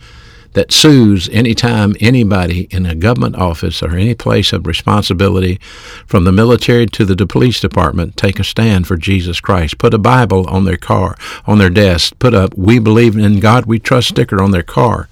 that 0.53 0.71
sues 0.71 1.29
anytime 1.29 1.95
anybody 1.99 2.67
in 2.71 2.85
a 2.85 2.95
government 2.95 3.35
office 3.35 3.83
or 3.83 3.95
any 3.95 4.15
place 4.15 4.51
of 4.53 4.65
responsibility, 4.65 5.59
from 6.05 6.23
the 6.23 6.31
military 6.31 6.85
to 6.87 7.05
the 7.05 7.27
police 7.27 7.59
department, 7.59 8.17
take 8.17 8.39
a 8.39 8.43
stand 8.43 8.87
for 8.87 8.97
Jesus 8.97 9.39
Christ, 9.39 9.77
put 9.77 9.93
a 9.93 9.99
Bible 9.99 10.47
on 10.49 10.65
their 10.65 10.77
car, 10.77 11.17
on 11.45 11.57
their 11.57 11.69
desk, 11.69 12.17
put 12.19 12.33
a 12.33 12.49
We 12.55 12.79
Believe 12.79 13.17
in 13.17 13.39
God 13.39 13.65
We 13.65 13.79
Trust 13.79 14.09
sticker 14.09 14.41
on 14.41 14.51
their 14.51 14.63
car. 14.63 15.07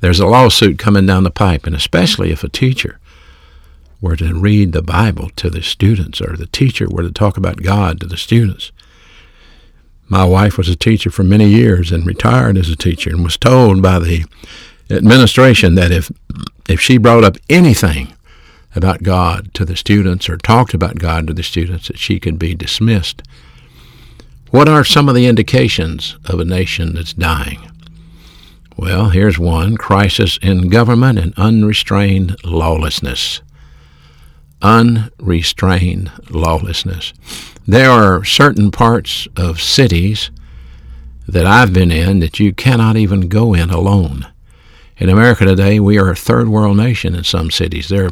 There's 0.00 0.20
a 0.20 0.26
lawsuit 0.26 0.78
coming 0.78 1.06
down 1.06 1.24
the 1.24 1.30
pipe, 1.30 1.66
and 1.66 1.74
especially 1.74 2.30
if 2.30 2.44
a 2.44 2.48
teacher 2.48 2.98
were 4.00 4.16
to 4.16 4.34
read 4.34 4.72
the 4.72 4.82
Bible 4.82 5.30
to 5.36 5.48
the 5.48 5.62
students 5.62 6.20
or 6.20 6.36
the 6.36 6.46
teacher 6.46 6.86
were 6.88 7.02
to 7.02 7.10
talk 7.10 7.36
about 7.36 7.62
God 7.62 8.00
to 8.00 8.06
the 8.06 8.16
students. 8.16 8.72
My 10.08 10.24
wife 10.24 10.56
was 10.56 10.68
a 10.68 10.76
teacher 10.76 11.10
for 11.10 11.24
many 11.24 11.48
years 11.48 11.90
and 11.90 12.06
retired 12.06 12.56
as 12.56 12.68
a 12.68 12.76
teacher 12.76 13.10
and 13.10 13.24
was 13.24 13.36
told 13.36 13.82
by 13.82 13.98
the 13.98 14.24
administration 14.90 15.74
that 15.74 15.90
if 15.90 16.12
if 16.68 16.80
she 16.80 16.98
brought 16.98 17.24
up 17.24 17.36
anything 17.48 18.12
about 18.76 19.02
God 19.02 19.52
to 19.54 19.64
the 19.64 19.74
students 19.74 20.28
or 20.28 20.36
talked 20.36 20.74
about 20.74 20.98
God 20.98 21.26
to 21.26 21.32
the 21.32 21.42
students 21.42 21.88
that 21.88 21.98
she 21.98 22.20
could 22.20 22.38
be 22.38 22.54
dismissed. 22.54 23.22
What 24.50 24.68
are 24.68 24.84
some 24.84 25.08
of 25.08 25.14
the 25.14 25.26
indications 25.26 26.16
of 26.26 26.38
a 26.38 26.44
nation 26.44 26.94
that's 26.94 27.14
dying? 27.14 27.70
Well, 28.78 29.08
here's 29.08 29.38
one 29.38 29.78
crisis 29.78 30.38
in 30.42 30.68
government 30.68 31.18
and 31.18 31.32
unrestrained 31.38 32.36
lawlessness. 32.44 33.40
Unrestrained 34.60 36.12
lawlessness. 36.28 37.14
There 37.66 37.88
are 37.88 38.22
certain 38.22 38.70
parts 38.70 39.28
of 39.34 39.62
cities 39.62 40.30
that 41.26 41.46
I've 41.46 41.72
been 41.72 41.90
in 41.90 42.20
that 42.20 42.38
you 42.38 42.52
cannot 42.52 42.96
even 42.96 43.28
go 43.28 43.54
in 43.54 43.70
alone. 43.70 44.26
In 44.98 45.08
America 45.08 45.46
today, 45.46 45.80
we 45.80 45.98
are 45.98 46.10
a 46.10 46.16
third 46.16 46.48
world 46.48 46.76
nation 46.76 47.14
in 47.14 47.24
some 47.24 47.50
cities. 47.50 47.88
There, 47.88 48.10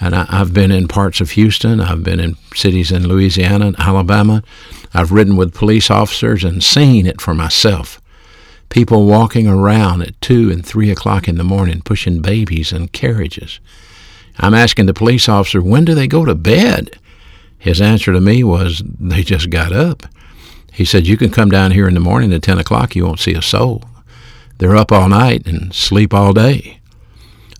and 0.00 0.14
I, 0.14 0.24
have 0.26 0.54
been 0.54 0.70
in 0.70 0.86
parts 0.86 1.20
of 1.20 1.32
Houston. 1.32 1.80
I've 1.80 2.04
been 2.04 2.20
in 2.20 2.36
cities 2.54 2.92
in 2.92 3.08
Louisiana 3.08 3.66
and 3.66 3.80
Alabama. 3.80 4.44
I've 4.94 5.10
ridden 5.10 5.36
with 5.36 5.54
police 5.54 5.90
officers 5.90 6.44
and 6.44 6.62
seen 6.62 7.04
it 7.04 7.20
for 7.20 7.34
myself. 7.34 8.00
People 8.68 9.06
walking 9.06 9.46
around 9.46 10.02
at 10.02 10.20
two 10.20 10.50
and 10.50 10.64
three 10.64 10.90
o'clock 10.90 11.26
in 11.26 11.38
the 11.38 11.44
morning, 11.44 11.80
pushing 11.82 12.20
babies 12.20 12.72
in 12.72 12.88
carriages. 12.88 13.60
I'm 14.38 14.54
asking 14.54 14.86
the 14.86 14.94
police 14.94 15.28
officer, 15.28 15.60
when 15.60 15.84
do 15.84 15.94
they 15.94 16.06
go 16.06 16.24
to 16.24 16.34
bed? 16.34 16.98
His 17.58 17.80
answer 17.80 18.12
to 18.12 18.20
me 18.20 18.44
was, 18.44 18.82
They 18.84 19.22
just 19.22 19.50
got 19.50 19.72
up. 19.72 20.04
He 20.72 20.84
said, 20.84 21.06
You 21.06 21.16
can 21.16 21.30
come 21.30 21.50
down 21.50 21.72
here 21.72 21.88
in 21.88 21.94
the 21.94 22.00
morning 22.00 22.32
at 22.32 22.42
10 22.42 22.58
o'clock, 22.58 22.94
you 22.94 23.04
won't 23.04 23.20
see 23.20 23.34
a 23.34 23.42
soul. 23.42 23.82
They're 24.58 24.76
up 24.76 24.92
all 24.92 25.08
night 25.08 25.46
and 25.46 25.74
sleep 25.74 26.12
all 26.12 26.32
day. 26.32 26.80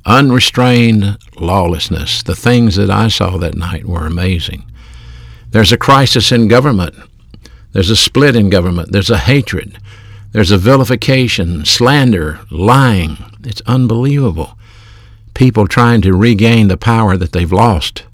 Unrestrained 0.05 1.19
lawlessness. 1.37 2.23
The 2.23 2.37
things 2.37 2.77
that 2.77 2.91
I 2.91 3.09
saw 3.09 3.37
that 3.39 3.57
night 3.57 3.85
were 3.85 4.07
amazing. 4.07 4.65
There's 5.51 5.73
a 5.73 5.79
crisis 5.79 6.31
in 6.31 6.49
government. 6.49 6.95
There's 7.73 7.91
a 7.91 7.97
split 7.97 8.37
in 8.37 8.51
government. 8.51 8.93
There's 8.93 9.11
a 9.11 9.19
hatred. 9.19 9.79
There's 10.33 10.51
a 10.51 10.59
vilification, 10.59 11.65
slander, 11.65 12.41
lying. 12.51 13.17
It's 13.45 13.63
unbelievable. 13.63 14.59
People 15.33 15.67
trying 15.67 16.03
to 16.03 16.15
regain 16.15 16.69
the 16.69 16.77
power 16.77 17.17
that 17.17 17.33
they've 17.33 17.51
lost. 17.51 18.05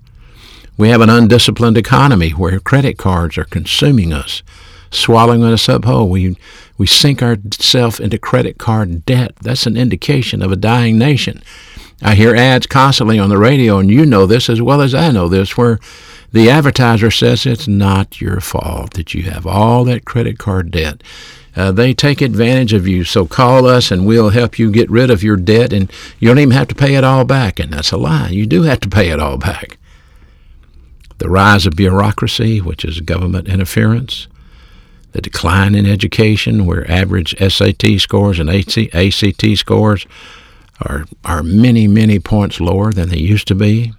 We 0.76 0.90
have 0.90 1.00
an 1.00 1.11
undisciplined 1.11 1.76
economy 1.76 2.30
where 2.30 2.61
credit 2.61 2.99
cards 2.99 3.37
are 3.37 3.44
consuming 3.44 4.12
us, 4.12 4.42
swallowing 4.90 5.42
us 5.42 5.68
up 5.68 5.85
whole. 5.85 6.09
We, 6.09 6.37
we 6.78 6.87
sink 6.87 7.21
ourselves 7.21 7.99
into 7.99 8.18
credit 8.18 8.59
card 8.59 9.04
debt. 9.04 9.35
That's 9.42 9.66
an 9.66 9.76
indication 9.76 10.40
of 10.40 10.52
a 10.52 10.56
dying 10.56 10.99
nation. 10.99 11.42
I 12.00 12.14
hear 12.14 12.37
ads 12.37 12.66
constantly 12.66 13.18
on 13.18 13.28
the 13.28 13.38
radio, 13.38 13.78
and 13.78 13.90
you 13.90 14.06
know 14.06 14.26
this 14.26 14.49
as 14.49 14.62
well 14.62 14.80
as 14.80 14.94
I 14.94 15.11
know 15.11 15.28
this, 15.28 15.56
where 15.56 15.80
the 16.33 16.50
advertiser 16.50 17.11
says 17.11 17.47
it's 17.47 17.66
not 17.66 18.21
your 18.21 18.40
fault 18.40 18.94
that 18.94 19.14
you 19.14 19.23
have 19.25 19.47
all 19.47 19.85
that 19.85 20.04
credit 20.04 20.38
card 20.38 20.71
debt. 20.71 21.02
Uh, 21.57 21.71
they 21.71 21.95
take 21.95 22.21
advantage 22.21 22.73
of 22.73 22.89
you, 22.89 23.05
so 23.05 23.27
call 23.27 23.67
us 23.67 23.91
and 23.91 24.07
we'll 24.07 24.31
help 24.31 24.59
you 24.59 24.71
get 24.71 24.91
rid 24.91 25.11
of 25.11 25.23
your 25.23 25.37
debt, 25.37 25.73
and 25.73 25.91
you 26.19 26.29
don't 26.29 26.39
even 26.39 26.53
have 26.53 26.69
to 26.69 26.75
pay 26.75 26.97
it 26.97 27.05
all 27.05 27.25
back. 27.25 27.61
And 27.61 27.73
that's 27.73 27.93
a 27.93 27.97
lie. 27.97 28.31
You 28.31 28.47
do 28.47 28.63
have 28.63 28.81
to 28.81 28.89
pay 28.89 29.11
it 29.11 29.21
all 29.21 29.39
back. 29.39 29.79
The 31.19 31.31
rise 31.31 31.65
of 31.65 31.77
bureaucracy, 31.77 32.61
which 32.61 32.85
is 32.85 33.01
government 33.01 33.49
interference, 33.49 34.27
the 35.13 35.23
decline 35.23 35.77
in 35.77 35.87
education, 35.87 36.67
where 36.67 36.91
average 36.91 37.37
SAT 37.39 38.01
scores 38.01 38.41
and 38.41 38.51
ACT 38.51 39.57
scores 39.57 40.07
are, 40.81 41.05
are 41.25 41.45
many, 41.45 41.87
many 41.87 42.19
points 42.19 42.61
lower 42.61 42.93
than 42.93 43.11
they 43.11 43.19
used 43.19 43.47
to 43.49 43.55
be. 43.55 43.93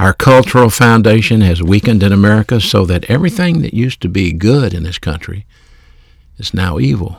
Our 0.00 0.12
cultural 0.12 0.70
foundation 0.70 1.42
has 1.42 1.62
weakened 1.62 2.02
in 2.02 2.12
America 2.12 2.60
so 2.60 2.84
that 2.86 3.04
everything 3.04 3.62
that 3.62 3.74
used 3.74 4.00
to 4.00 4.08
be 4.08 4.32
good 4.32 4.74
in 4.74 4.82
this 4.82 4.98
country 4.98 5.46
is 6.40 6.54
now 6.54 6.78
evil. 6.78 7.16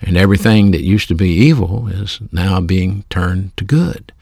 And 0.00 0.16
everything 0.16 0.70
that 0.70 0.84
used 0.84 1.08
to 1.08 1.14
be 1.14 1.30
evil 1.30 1.88
is 1.88 2.20
now 2.30 2.60
being 2.60 3.04
turned 3.10 3.56
to 3.56 3.64
good. 3.64 4.12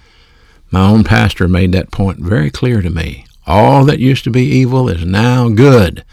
My 0.71 0.89
own 0.89 1.05
pastor 1.05 1.47
made 1.49 1.73
that 1.73 1.91
point 1.91 2.19
very 2.19 2.51
clear 2.51 2.81
to 2.81 2.91
me. 2.91 3.27
All 3.47 3.85
that 3.85 3.99
used 3.99 4.25
to 4.25 4.31
be 4.31 4.45
evil 4.45 4.89
is 4.89 5.05
now 5.05 5.49
good, 5.49 6.05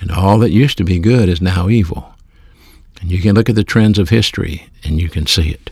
and 0.00 0.10
all 0.10 0.38
that 0.38 0.50
used 0.50 0.78
to 0.78 0.84
be 0.84 0.98
good 0.98 1.28
is 1.28 1.40
now 1.40 1.68
evil. 1.68 2.14
And 3.00 3.10
you 3.10 3.20
can 3.20 3.34
look 3.34 3.48
at 3.48 3.56
the 3.56 3.64
trends 3.64 3.98
of 3.98 4.10
history 4.10 4.66
and 4.84 5.00
you 5.00 5.08
can 5.08 5.26
see 5.26 5.50
it. 5.50 5.70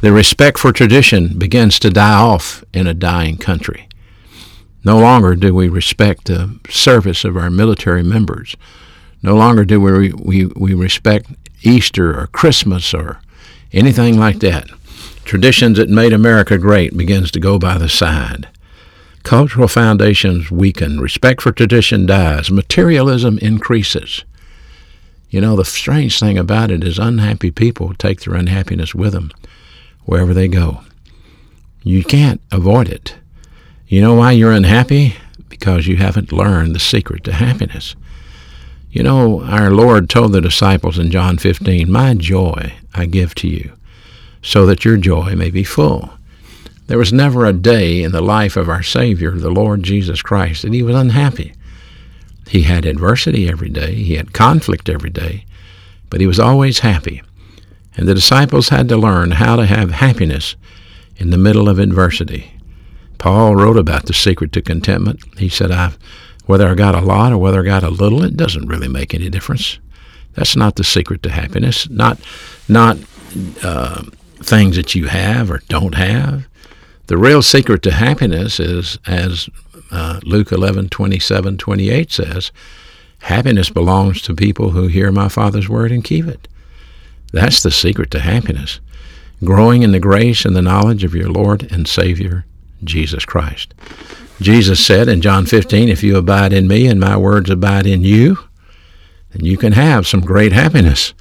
The 0.00 0.12
respect 0.12 0.58
for 0.58 0.72
tradition 0.72 1.36
begins 1.36 1.80
to 1.80 1.90
die 1.90 2.14
off 2.14 2.62
in 2.72 2.86
a 2.86 2.94
dying 2.94 3.36
country. 3.36 3.88
No 4.84 5.00
longer 5.00 5.34
do 5.34 5.52
we 5.52 5.68
respect 5.68 6.26
the 6.26 6.58
service 6.68 7.24
of 7.24 7.36
our 7.36 7.50
military 7.50 8.04
members. 8.04 8.54
No 9.22 9.34
longer 9.34 9.64
do 9.64 9.80
we, 9.80 10.12
we, 10.12 10.46
we 10.46 10.74
respect 10.74 11.30
Easter 11.62 12.18
or 12.18 12.28
Christmas 12.28 12.94
or 12.94 13.20
anything 13.72 14.18
like 14.18 14.38
that. 14.40 14.68
Traditions 15.24 15.78
that 15.78 15.90
made 15.90 16.12
America 16.12 16.56
great 16.56 16.96
begins 16.96 17.30
to 17.32 17.40
go 17.40 17.58
by 17.58 17.76
the 17.78 17.88
side. 17.88 18.48
Cultural 19.24 19.68
foundations 19.68 20.50
weaken. 20.50 21.00
Respect 21.00 21.42
for 21.42 21.52
tradition 21.52 22.06
dies. 22.06 22.50
Materialism 22.50 23.38
increases. 23.38 24.24
You 25.28 25.42
know, 25.42 25.56
the 25.56 25.64
strange 25.64 26.18
thing 26.18 26.38
about 26.38 26.70
it 26.70 26.82
is 26.82 26.98
unhappy 26.98 27.50
people 27.50 27.92
take 27.94 28.20
their 28.20 28.34
unhappiness 28.34 28.94
with 28.94 29.12
them 29.12 29.30
wherever 30.04 30.32
they 30.32 30.48
go. 30.48 30.80
You 31.82 32.02
can't 32.02 32.40
avoid 32.50 32.88
it. 32.88 33.16
You 33.86 34.00
know 34.00 34.14
why 34.14 34.32
you're 34.32 34.52
unhappy? 34.52 35.16
Because 35.50 35.86
you 35.86 35.96
haven't 35.96 36.32
learned 36.32 36.74
the 36.74 36.80
secret 36.80 37.24
to 37.24 37.32
happiness. 37.32 37.94
You 38.90 39.02
know, 39.02 39.42
our 39.42 39.70
Lord 39.70 40.08
told 40.08 40.32
the 40.32 40.40
disciples 40.40 40.98
in 40.98 41.10
John 41.10 41.36
15, 41.36 41.90
My 41.90 42.14
joy 42.14 42.74
I 42.94 43.06
give 43.06 43.34
to 43.36 43.48
you, 43.48 43.72
so 44.42 44.64
that 44.66 44.84
your 44.84 44.96
joy 44.96 45.34
may 45.36 45.50
be 45.50 45.62
full. 45.62 46.10
There 46.86 46.98
was 46.98 47.12
never 47.12 47.44
a 47.44 47.52
day 47.52 48.02
in 48.02 48.12
the 48.12 48.22
life 48.22 48.56
of 48.56 48.70
our 48.70 48.82
Savior, 48.82 49.32
the 49.32 49.50
Lord 49.50 49.82
Jesus 49.82 50.22
Christ, 50.22 50.62
that 50.62 50.72
he 50.72 50.82
was 50.82 50.96
unhappy. 50.96 51.52
He 52.48 52.62
had 52.62 52.86
adversity 52.86 53.46
every 53.46 53.68
day, 53.68 53.94
he 53.94 54.14
had 54.14 54.32
conflict 54.32 54.88
every 54.88 55.10
day, 55.10 55.44
but 56.08 56.20
he 56.20 56.26
was 56.26 56.40
always 56.40 56.78
happy. 56.78 57.20
And 57.94 58.08
the 58.08 58.14
disciples 58.14 58.70
had 58.70 58.88
to 58.88 58.96
learn 58.96 59.32
how 59.32 59.56
to 59.56 59.66
have 59.66 59.90
happiness 59.90 60.56
in 61.18 61.28
the 61.28 61.36
middle 61.36 61.68
of 61.68 61.78
adversity. 61.78 62.52
Paul 63.18 63.54
wrote 63.56 63.76
about 63.76 64.06
the 64.06 64.14
secret 64.14 64.52
to 64.52 64.62
contentment. 64.62 65.20
He 65.36 65.50
said, 65.50 65.70
I, 65.70 65.92
whether 66.48 66.66
I 66.66 66.74
got 66.74 66.94
a 66.94 67.02
lot 67.02 67.30
or 67.30 67.36
whether 67.36 67.60
I 67.60 67.64
got 67.64 67.82
a 67.84 67.90
little, 67.90 68.24
it 68.24 68.34
doesn't 68.34 68.68
really 68.68 68.88
make 68.88 69.12
any 69.12 69.28
difference. 69.28 69.78
That's 70.32 70.56
not 70.56 70.76
the 70.76 70.82
secret 70.82 71.22
to 71.24 71.30
happiness. 71.30 71.90
Not, 71.90 72.18
not 72.70 72.96
uh, 73.62 74.04
things 74.38 74.76
that 74.76 74.94
you 74.94 75.08
have 75.08 75.50
or 75.50 75.60
don't 75.68 75.94
have. 75.94 76.48
The 77.08 77.18
real 77.18 77.42
secret 77.42 77.82
to 77.82 77.90
happiness 77.90 78.58
is, 78.58 78.98
as 79.06 79.50
uh, 79.90 80.20
Luke 80.22 80.50
11, 80.50 80.88
27, 80.88 81.58
28 81.58 82.10
says, 82.10 82.50
happiness 83.18 83.68
belongs 83.68 84.22
to 84.22 84.34
people 84.34 84.70
who 84.70 84.86
hear 84.86 85.12
my 85.12 85.28
Father's 85.28 85.68
word 85.68 85.92
and 85.92 86.02
keep 86.02 86.26
it. 86.26 86.48
That's 87.30 87.62
the 87.62 87.70
secret 87.70 88.10
to 88.12 88.20
happiness. 88.20 88.80
Growing 89.44 89.82
in 89.82 89.92
the 89.92 90.00
grace 90.00 90.46
and 90.46 90.56
the 90.56 90.62
knowledge 90.62 91.04
of 91.04 91.14
your 91.14 91.28
Lord 91.28 91.70
and 91.70 91.86
Savior, 91.86 92.46
Jesus 92.82 93.26
Christ. 93.26 93.74
Jesus 94.40 94.84
said 94.84 95.08
in 95.08 95.20
John 95.20 95.46
15, 95.46 95.88
If 95.88 96.04
you 96.04 96.16
abide 96.16 96.52
in 96.52 96.68
me 96.68 96.86
and 96.86 97.00
my 97.00 97.16
words 97.16 97.50
abide 97.50 97.86
in 97.86 98.04
you, 98.04 98.38
then 99.30 99.44
you 99.44 99.56
can 99.56 99.72
have 99.72 100.06
some 100.06 100.20
great 100.20 100.52
happiness. 100.52 101.12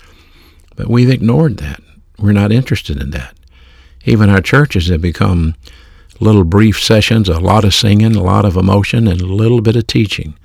But 0.76 0.88
we've 0.88 1.10
ignored 1.10 1.58
that. 1.58 1.82
We're 2.20 2.32
not 2.32 2.52
interested 2.52 3.02
in 3.02 3.10
that. 3.12 3.36
Even 4.06 4.30
our 4.30 4.42
churches 4.42 4.88
have 4.88 5.02
become 5.02 5.56
little 6.20 6.44
brief 6.44 6.82
sessions, 6.82 7.28
a 7.28 7.40
lot 7.40 7.66
of 7.66 7.74
singing, 7.74 8.16
a 8.16 8.24
lot 8.24 8.46
of 8.46 8.56
emotion, 8.56 9.08
and 9.08 9.20
a 9.20 9.26
little 9.26 9.62
bit 9.62 9.76
of 9.76 9.88
teaching. 9.88 10.36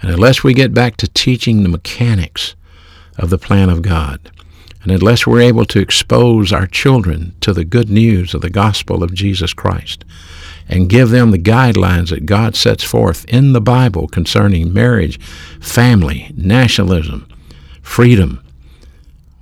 And 0.00 0.10
unless 0.10 0.42
we 0.42 0.54
get 0.54 0.74
back 0.74 0.96
to 0.98 1.08
teaching 1.08 1.62
the 1.62 1.68
mechanics 1.68 2.56
of 3.16 3.30
the 3.30 3.38
plan 3.38 3.70
of 3.70 3.82
God, 3.82 4.30
and 4.82 4.90
unless 4.90 5.26
we're 5.26 5.40
able 5.40 5.64
to 5.66 5.80
expose 5.80 6.52
our 6.52 6.66
children 6.66 7.36
to 7.40 7.52
the 7.52 7.64
good 7.64 7.88
news 7.88 8.34
of 8.34 8.40
the 8.40 8.50
gospel 8.50 9.04
of 9.04 9.14
Jesus 9.14 9.54
Christ 9.54 10.04
and 10.68 10.88
give 10.88 11.10
them 11.10 11.30
the 11.30 11.38
guidelines 11.38 12.10
that 12.10 12.26
God 12.26 12.56
sets 12.56 12.84
forth 12.84 13.24
in 13.26 13.52
the 13.52 13.60
Bible 13.60 14.08
concerning 14.08 14.72
marriage, 14.72 15.20
family, 15.60 16.32
nationalism, 16.36 17.28
freedom, 17.82 18.42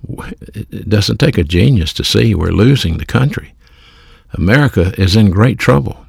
it 0.08 0.88
doesn't 0.88 1.18
take 1.18 1.38
a 1.38 1.44
genius 1.44 1.92
to 1.94 2.04
see 2.04 2.34
we're 2.34 2.50
losing 2.50 2.98
the 2.98 3.06
country. 3.06 3.54
America 4.32 4.92
is 5.00 5.16
in 5.16 5.30
great 5.30 5.58
trouble. 5.58 6.06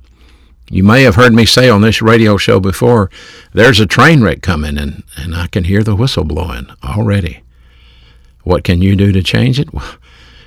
You 0.70 0.84
may 0.84 1.04
have 1.04 1.16
heard 1.16 1.34
me 1.34 1.46
say 1.46 1.70
on 1.70 1.82
this 1.82 2.02
radio 2.02 2.38
show 2.38 2.60
before, 2.60 3.10
there's 3.54 3.80
a 3.80 3.86
train 3.86 4.24
wreck 4.24 4.42
coming, 4.42 4.78
and, 4.78 5.04
and 5.18 5.36
I 5.36 5.48
can 5.48 5.66
hear 5.66 5.84
the 5.84 5.96
whistle 5.96 6.24
blowing 6.24 6.68
already. 6.84 7.44
What 8.44 8.64
can 8.64 8.82
you 8.82 8.96
do 8.96 9.12
to 9.12 9.22
change 9.22 9.60
it? 9.60 9.68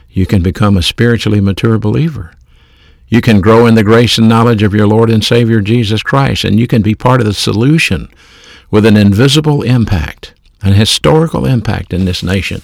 You 0.09 0.27
can 0.27 0.42
become 0.42 0.77
a 0.77 0.83
spiritually 0.83 1.40
mature 1.40 1.79
believer. 1.79 2.33
You 3.14 3.20
can 3.20 3.40
grow 3.40 3.66
in 3.66 3.77
the 3.77 3.85
grace 3.85 4.18
and 4.18 4.29
knowledge 4.29 4.64
of 4.64 4.74
your 4.74 4.88
Lord 4.88 5.09
and 5.09 5.22
Savior 5.22 5.61
Jesus 5.61 6.03
Christ, 6.03 6.42
and 6.42 6.59
you 6.59 6.66
can 6.66 6.83
be 6.83 6.96
part 6.96 7.20
of 7.20 7.27
the 7.29 7.33
solution 7.33 8.09
with 8.72 8.85
an 8.85 8.96
invisible 8.96 9.62
impact, 9.62 10.35
an 10.62 10.72
historical 10.72 11.46
impact 11.46 11.94
in 11.94 12.07
this 12.07 12.24
nation. 12.24 12.62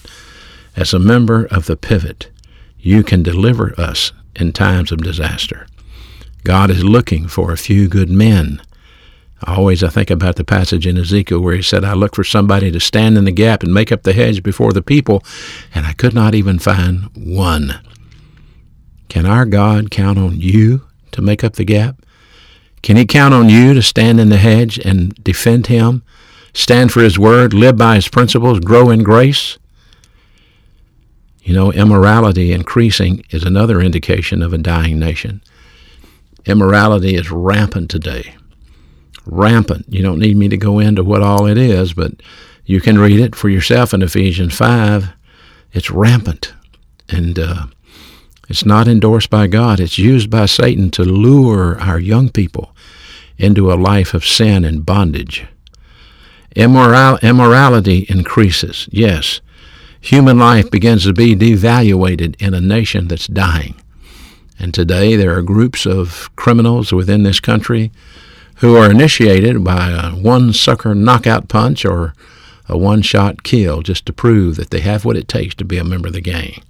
As 0.75 0.93
a 0.93 0.99
member 0.99 1.47
of 1.53 1.67
the 1.67 1.77
pivot, 1.77 2.33
you 2.81 3.05
can 3.05 3.23
deliver 3.23 3.81
us 3.81 4.11
in 4.35 4.53
times 4.53 4.91
of 4.91 5.05
disaster. 5.05 5.69
God 6.43 6.69
is 6.69 6.83
looking 6.83 7.29
for 7.29 7.53
a 7.53 7.57
few 7.57 7.87
good 7.87 8.11
men 8.11 8.61
always 9.47 9.83
I 9.83 9.89
think 9.89 10.11
about 10.11 10.37
the 10.37 10.45
passage 10.45 10.87
in 10.87 10.99
Ezekiel 10.99 11.41
where 11.41 11.55
he 11.55 11.63
said, 11.63 11.85
I 11.85 11.95
looked 11.95 12.17
for 12.17 12.25
somebody 12.25 12.71
to 12.73 12.81
stand 12.81 13.17
in 13.17 13.25
the 13.25 13.33
gap 13.33 13.63
and 13.63 13.73
make 13.73 13.91
up 13.91 14.03
the 14.03 14.13
hedge 14.13 14.43
before 14.43 14.73
the 14.73 14.83
people, 14.83 15.23
and 15.75 15.87
I 15.87 15.93
could 15.95 16.13
not 16.13 16.35
even 16.35 16.59
find 16.59 17.05
one. 17.15 17.81
Can 19.11 19.27
our 19.27 19.45
God 19.45 19.91
count 19.91 20.19
on 20.19 20.41
you 20.41 20.87
to 21.13 21.21
make 21.21 21.45
up 21.45 21.55
the 21.55 21.65
gap? 21.65 21.97
Can 22.83 22.97
he 22.97 23.05
count 23.05 23.35
on 23.35 23.51
you 23.51 23.75
to 23.75 23.83
stand 23.83 24.19
in 24.19 24.31
the 24.31 24.39
hedge 24.39 24.79
and 24.79 25.13
defend 25.23 25.67
him, 25.67 26.03
stand 26.55 26.91
for 26.91 27.03
his 27.03 27.19
word, 27.19 27.53
live 27.53 27.77
by 27.77 27.97
his 27.97 28.09
principles, 28.09 28.61
grow 28.61 28.89
in 28.89 29.03
grace? 29.03 29.59
You 31.43 31.53
know, 31.53 31.71
immorality 31.71 32.53
increasing 32.53 33.23
is 33.29 33.45
another 33.45 33.83
indication 33.83 34.43
of 34.43 34.55
a 34.55 34.59
dying 34.59 34.99
nation. 34.99 35.43
Immorality 36.47 37.17
is 37.17 37.31
rampant 37.31 37.91
today 37.91 38.37
rampant. 39.27 39.87
You 39.89 40.03
don't 40.03 40.19
need 40.19 40.37
me 40.37 40.49
to 40.49 40.57
go 40.57 40.79
into 40.79 41.05
what 41.05 41.23
all 41.23 41.47
it 41.47 41.59
is, 41.59 41.93
but 41.93 42.13
You 42.67 42.81
can 42.81 43.01
read 43.01 43.19
it 43.19 43.35
for 43.35 43.49
yourself 43.49 43.93
in 43.93 44.01
Ephesians 44.01 44.55
5. 44.55 45.09
It's 45.73 45.91
rampant. 45.91 46.55
And 47.09 47.37
uh, 47.37 47.67
it's 48.51 48.67
not 48.67 48.89
endorsed 48.89 49.31
by 49.31 49.47
God. 49.47 49.79
It's 49.79 49.97
used 49.97 50.29
by 50.29 50.47
Satan 50.47 50.91
to 50.91 51.05
lure 51.05 51.81
our 51.81 52.01
young 52.01 52.31
people 52.31 52.75
into 53.39 53.73
a 53.73 53.75
life 53.75 54.13
of 54.13 54.27
sin 54.27 54.65
and 54.65 54.85
bondage. 54.85 55.47
Immoral- 56.57 57.21
immorality 57.23 58.07
increases. 58.09 58.89
Yes, 58.91 59.41
human 60.01 60.41
life 60.41 60.69
begins 60.69 61.05
to 61.05 61.13
be 61.13 61.37
devaluated 61.37 62.35
in 62.43 62.53
a 62.53 62.61
nation 62.61 63.07
that's 63.07 63.29
dying. 63.29 63.81
And 64.59 64.75
today 64.75 65.15
there 65.15 65.37
are 65.37 65.43
groups 65.43 65.87
of 65.87 66.29
criminals 66.35 66.93
within 66.93 67.23
this 67.23 67.39
country 67.39 67.93
who 68.57 68.77
are 68.77 68.91
initiated 68.91 69.63
by 69.63 69.91
a 69.91 70.11
one 70.11 70.53
sucker 70.53 70.93
knockout 70.93 71.47
punch 71.47 71.85
or 71.85 72.15
a 72.69 72.77
one 72.77 73.03
shot 73.03 73.45
kill 73.45 73.83
just 73.83 74.07
to 74.07 74.13
prove 74.13 74.57
that 74.57 74.71
they 74.71 74.81
have 74.81 75.05
what 75.05 75.17
it 75.17 75.29
takes 75.29 75.55
to 75.55 75.65
be 75.65 75.79
a 75.79 75.85
member 75.85 76.09
of 76.09 76.15
the 76.15 76.21
gang. 76.21 76.61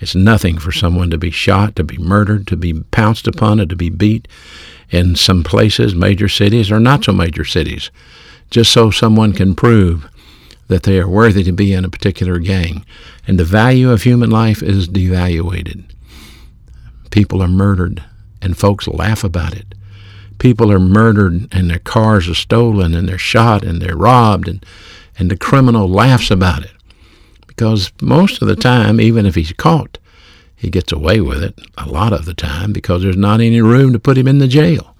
It's 0.00 0.14
nothing 0.14 0.58
for 0.58 0.72
someone 0.72 1.10
to 1.10 1.18
be 1.18 1.30
shot, 1.30 1.76
to 1.76 1.84
be 1.84 1.98
murdered, 1.98 2.46
to 2.48 2.56
be 2.56 2.72
pounced 2.90 3.26
upon, 3.26 3.60
and 3.60 3.68
to 3.70 3.76
be 3.76 3.90
beat 3.90 4.26
in 4.88 5.14
some 5.14 5.44
places, 5.44 5.94
major 5.94 6.28
cities 6.28 6.70
or 6.72 6.80
not 6.80 7.04
so 7.04 7.12
major 7.12 7.44
cities, 7.44 7.90
just 8.50 8.72
so 8.72 8.90
someone 8.90 9.32
can 9.32 9.54
prove 9.54 10.08
that 10.68 10.84
they 10.84 10.98
are 10.98 11.08
worthy 11.08 11.44
to 11.44 11.52
be 11.52 11.72
in 11.72 11.84
a 11.84 11.90
particular 11.90 12.38
gang. 12.38 12.84
And 13.26 13.38
the 13.38 13.44
value 13.44 13.90
of 13.90 14.02
human 14.02 14.30
life 14.30 14.62
is 14.62 14.88
devaluated. 14.88 15.84
People 17.10 17.42
are 17.42 17.48
murdered, 17.48 18.02
and 18.40 18.56
folks 18.56 18.88
laugh 18.88 19.22
about 19.22 19.54
it. 19.54 19.74
People 20.38 20.72
are 20.72 20.80
murdered, 20.80 21.46
and 21.52 21.68
their 21.68 21.80
cars 21.80 22.28
are 22.28 22.34
stolen, 22.34 22.94
and 22.94 23.08
they're 23.08 23.18
shot, 23.18 23.64
and 23.64 23.82
they're 23.82 23.96
robbed, 23.96 24.48
and, 24.48 24.64
and 25.18 25.30
the 25.30 25.36
criminal 25.36 25.88
laughs 25.88 26.30
about 26.30 26.62
it. 26.62 26.72
Because 27.60 27.92
most 28.00 28.40
of 28.40 28.48
the 28.48 28.56
time, 28.56 29.02
even 29.02 29.26
if 29.26 29.34
he's 29.34 29.52
caught, 29.52 29.98
he 30.56 30.70
gets 30.70 30.92
away 30.92 31.20
with 31.20 31.42
it 31.42 31.58
a 31.76 31.86
lot 31.86 32.14
of 32.14 32.24
the 32.24 32.32
time 32.32 32.72
because 32.72 33.02
there's 33.02 33.18
not 33.18 33.42
any 33.42 33.60
room 33.60 33.92
to 33.92 33.98
put 33.98 34.16
him 34.16 34.26
in 34.26 34.38
the 34.38 34.48
jail. 34.48 34.96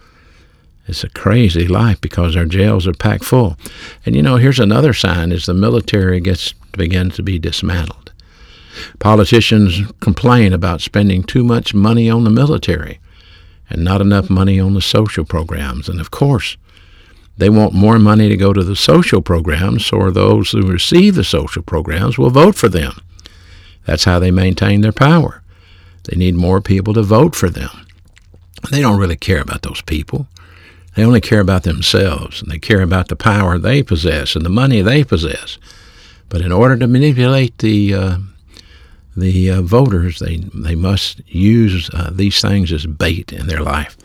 It's 0.87 1.03
a 1.03 1.09
crazy 1.09 1.66
life 1.66 2.03
because 2.03 2.37
our 2.37 2.44
jails 2.44 2.87
are 2.87 2.92
packed 2.92 3.25
full. 3.25 3.57
And 4.05 4.14
you 4.14 4.20
know, 4.20 4.37
here's 4.37 4.61
another 4.61 4.92
sign 4.92 5.33
as 5.33 5.46
the 5.46 5.55
military 5.55 6.20
gets 6.20 6.53
begins 6.77 7.16
to 7.16 7.23
be 7.23 7.38
dismantled. 7.38 8.12
Politicians 8.99 9.81
complain 10.01 10.53
about 10.53 10.83
spending 10.83 11.23
too 11.23 11.42
much 11.42 11.73
money 11.73 12.11
on 12.11 12.25
the 12.25 12.31
military 12.31 13.01
and 13.70 13.83
not 13.83 14.03
enough 14.03 14.29
money 14.29 14.61
on 14.61 14.75
the 14.75 14.83
social 14.83 15.25
programs. 15.25 15.88
And 15.88 15.99
of 15.99 16.11
course, 16.11 16.59
they 17.40 17.50
want 17.50 17.72
more 17.72 17.98
money 17.98 18.29
to 18.29 18.37
go 18.37 18.53
to 18.53 18.62
the 18.62 18.76
social 18.76 19.22
programs, 19.22 19.87
so 19.87 20.11
those 20.11 20.50
who 20.50 20.62
receive 20.62 21.14
the 21.14 21.24
social 21.24 21.62
programs 21.62 22.18
will 22.18 22.31
vote 22.31 22.55
for 22.55 22.68
them. 22.68 22.92
That's 23.87 24.05
how 24.05 24.18
they 24.18 24.31
maintain 24.31 24.83
their 24.83 24.92
power. 24.92 25.42
They 26.05 26.16
need 26.16 26.35
more 26.35 26.61
people 26.61 26.94
to 26.94 27.03
vote 27.03 27.35
for 27.35 27.50
them. 27.50 27.70
They 28.70 28.81
don't 28.81 29.00
really 29.00 29.16
care 29.16 29.40
about 29.40 29.62
those 29.62 29.81
people. 29.83 30.29
They 30.94 31.05
only 31.05 31.20
care 31.20 31.40
about 31.40 31.62
themselves, 31.62 32.42
and 32.42 32.50
they 32.50 32.59
care 32.59 32.83
about 32.83 33.09
the 33.09 33.16
power 33.16 33.59
they 33.59 33.83
possess 33.83 34.37
and 34.37 34.44
the 34.44 34.50
money 34.50 34.83
they 34.83 35.03
possess. 35.03 35.57
But 36.29 36.42
in 36.42 36.53
order 36.53 36.76
to 36.76 36.87
manipulate 36.87 37.57
the 37.59 37.94
uh, 37.94 38.18
the 39.16 39.50
uh, 39.50 39.62
voters, 39.62 40.18
they 40.18 40.37
they 40.55 40.74
must 40.74 41.22
use 41.26 41.90
uh, 41.94 42.11
these 42.12 42.40
things 42.40 42.70
as 42.70 42.87
bait 42.87 43.33
in 43.33 43.46
their 43.46 43.62
life, 43.62 43.96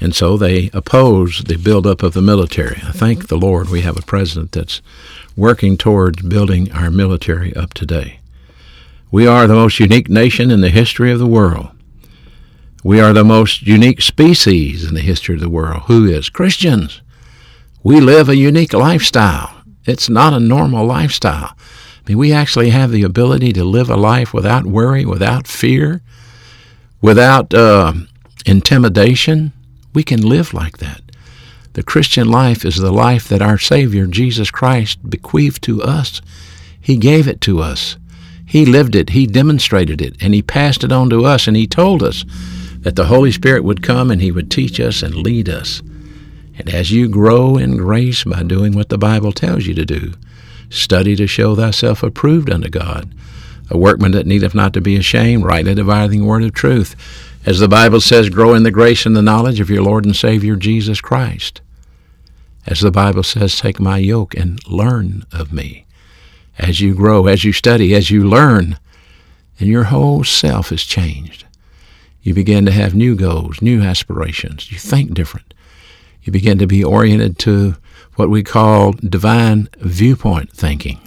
and 0.00 0.14
so 0.14 0.36
they 0.36 0.70
oppose 0.72 1.42
the 1.44 1.56
buildup 1.56 2.02
of 2.02 2.14
the 2.14 2.22
military. 2.22 2.82
I 2.84 2.92
thank 2.92 3.28
the 3.28 3.38
Lord 3.38 3.68
we 3.68 3.82
have 3.82 3.96
a 3.96 4.02
president 4.02 4.52
that's 4.52 4.82
working 5.36 5.76
towards 5.76 6.22
building 6.22 6.72
our 6.72 6.90
military 6.90 7.54
up 7.54 7.74
today. 7.74 8.20
We 9.10 9.26
are 9.26 9.46
the 9.46 9.54
most 9.54 9.78
unique 9.78 10.08
nation 10.08 10.50
in 10.50 10.60
the 10.60 10.70
history 10.70 11.12
of 11.12 11.18
the 11.18 11.26
world. 11.26 11.68
We 12.82 13.00
are 13.00 13.12
the 13.12 13.24
most 13.24 13.62
unique 13.62 14.02
species 14.02 14.84
in 14.84 14.94
the 14.94 15.00
history 15.00 15.36
of 15.36 15.40
the 15.40 15.48
world. 15.48 15.82
Who 15.86 16.04
is? 16.04 16.28
Christians. 16.28 17.00
We 17.82 18.00
live 18.00 18.28
a 18.28 18.36
unique 18.36 18.72
lifestyle. 18.72 19.62
It's 19.86 20.08
not 20.08 20.32
a 20.32 20.40
normal 20.40 20.84
lifestyle. 20.84 21.54
I 21.56 22.08
mean, 22.08 22.18
we 22.18 22.32
actually 22.32 22.70
have 22.70 22.90
the 22.90 23.02
ability 23.02 23.52
to 23.54 23.64
live 23.64 23.88
a 23.88 23.96
life 23.96 24.34
without 24.34 24.66
worry, 24.66 25.04
without 25.04 25.46
fear, 25.46 26.02
without 27.00 27.54
uh, 27.54 27.94
intimidation. 28.44 29.52
We 29.94 30.02
can 30.02 30.20
live 30.20 30.52
like 30.52 30.78
that. 30.78 31.00
The 31.74 31.82
Christian 31.82 32.28
life 32.28 32.64
is 32.64 32.76
the 32.76 32.92
life 32.92 33.28
that 33.28 33.42
our 33.42 33.58
Savior, 33.58 34.06
Jesus 34.06 34.50
Christ, 34.50 35.08
bequeathed 35.08 35.62
to 35.62 35.82
us. 35.82 36.20
He 36.80 36.96
gave 36.96 37.26
it 37.26 37.40
to 37.42 37.60
us. 37.60 37.96
He 38.46 38.66
lived 38.66 38.94
it, 38.94 39.10
He 39.10 39.26
demonstrated 39.26 40.00
it, 40.00 40.16
and 40.20 40.34
He 40.34 40.42
passed 40.42 40.84
it 40.84 40.92
on 40.92 41.10
to 41.10 41.24
us, 41.24 41.48
and 41.48 41.56
He 41.56 41.66
told 41.66 42.02
us 42.02 42.24
that 42.80 42.94
the 42.94 43.06
Holy 43.06 43.32
Spirit 43.32 43.64
would 43.64 43.82
come 43.82 44.10
and 44.10 44.20
He 44.20 44.30
would 44.30 44.50
teach 44.50 44.78
us 44.78 45.02
and 45.02 45.14
lead 45.14 45.48
us. 45.48 45.80
And 46.56 46.72
as 46.72 46.92
you 46.92 47.08
grow 47.08 47.56
in 47.56 47.76
grace 47.76 48.22
by 48.24 48.42
doing 48.42 48.74
what 48.74 48.90
the 48.90 48.98
Bible 48.98 49.32
tells 49.32 49.66
you 49.66 49.74
to 49.74 49.84
do, 49.84 50.12
study 50.70 51.16
to 51.16 51.26
show 51.26 51.56
thyself 51.56 52.02
approved 52.02 52.50
unto 52.50 52.68
God, 52.68 53.12
a 53.70 53.78
workman 53.78 54.12
that 54.12 54.26
needeth 54.26 54.54
not 54.54 54.72
to 54.74 54.80
be 54.80 54.96
ashamed, 54.96 55.44
rightly 55.44 55.74
dividing 55.74 56.20
the 56.20 56.26
word 56.26 56.44
of 56.44 56.52
truth. 56.52 56.94
As 57.46 57.58
the 57.58 57.68
Bible 57.68 58.00
says, 58.00 58.30
grow 58.30 58.54
in 58.54 58.62
the 58.62 58.70
grace 58.70 59.04
and 59.04 59.14
the 59.14 59.22
knowledge 59.22 59.60
of 59.60 59.68
your 59.68 59.82
Lord 59.82 60.06
and 60.06 60.16
Savior 60.16 60.56
Jesus 60.56 61.00
Christ. 61.00 61.60
As 62.66 62.80
the 62.80 62.90
Bible 62.90 63.22
says, 63.22 63.58
take 63.58 63.78
my 63.78 63.98
yoke 63.98 64.34
and 64.34 64.66
learn 64.66 65.24
of 65.30 65.52
me. 65.52 65.84
As 66.58 66.80
you 66.80 66.94
grow, 66.94 67.26
as 67.26 67.44
you 67.44 67.52
study, 67.52 67.94
as 67.94 68.10
you 68.10 68.24
learn, 68.24 68.78
and 69.58 69.68
your 69.68 69.84
whole 69.84 70.24
self 70.24 70.72
is 70.72 70.84
changed. 70.84 71.44
You 72.22 72.32
begin 72.32 72.64
to 72.64 72.72
have 72.72 72.94
new 72.94 73.14
goals, 73.14 73.60
new 73.60 73.82
aspirations. 73.82 74.72
You 74.72 74.78
think 74.78 75.12
different. 75.12 75.52
You 76.22 76.32
begin 76.32 76.56
to 76.58 76.66
be 76.66 76.82
oriented 76.82 77.38
to 77.40 77.76
what 78.14 78.30
we 78.30 78.42
call 78.42 78.92
divine 78.92 79.68
viewpoint 79.80 80.50
thinking, 80.52 81.00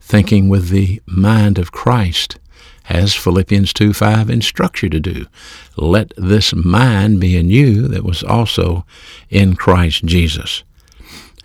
thinking 0.00 0.48
with 0.48 0.70
the 0.70 1.02
mind 1.04 1.58
of 1.58 1.72
Christ, 1.72 2.38
as 2.88 3.14
Philippians 3.14 3.72
2 3.72 3.92
5 3.92 4.30
instructs 4.30 4.82
you 4.82 4.88
to 4.90 5.00
do. 5.00 5.26
Let 5.76 6.12
this 6.16 6.54
mind 6.54 7.20
be 7.20 7.36
in 7.36 7.50
you 7.50 7.88
that 7.88 8.04
was 8.04 8.22
also 8.22 8.84
in 9.30 9.56
Christ 9.56 10.04
Jesus. 10.04 10.62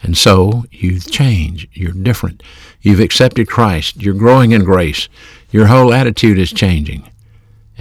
And 0.04 0.18
so 0.18 0.66
you 0.72 1.00
change. 1.00 1.68
You're 1.74 1.92
different. 1.92 2.42
You've 2.82 3.00
accepted 3.00 3.48
Christ. 3.48 4.02
You're 4.02 4.14
growing 4.16 4.52
in 4.52 4.64
grace. 4.64 5.08
Your 5.52 5.68
whole 5.68 5.94
attitude 5.94 6.40
is 6.40 6.52
changing 6.52 7.08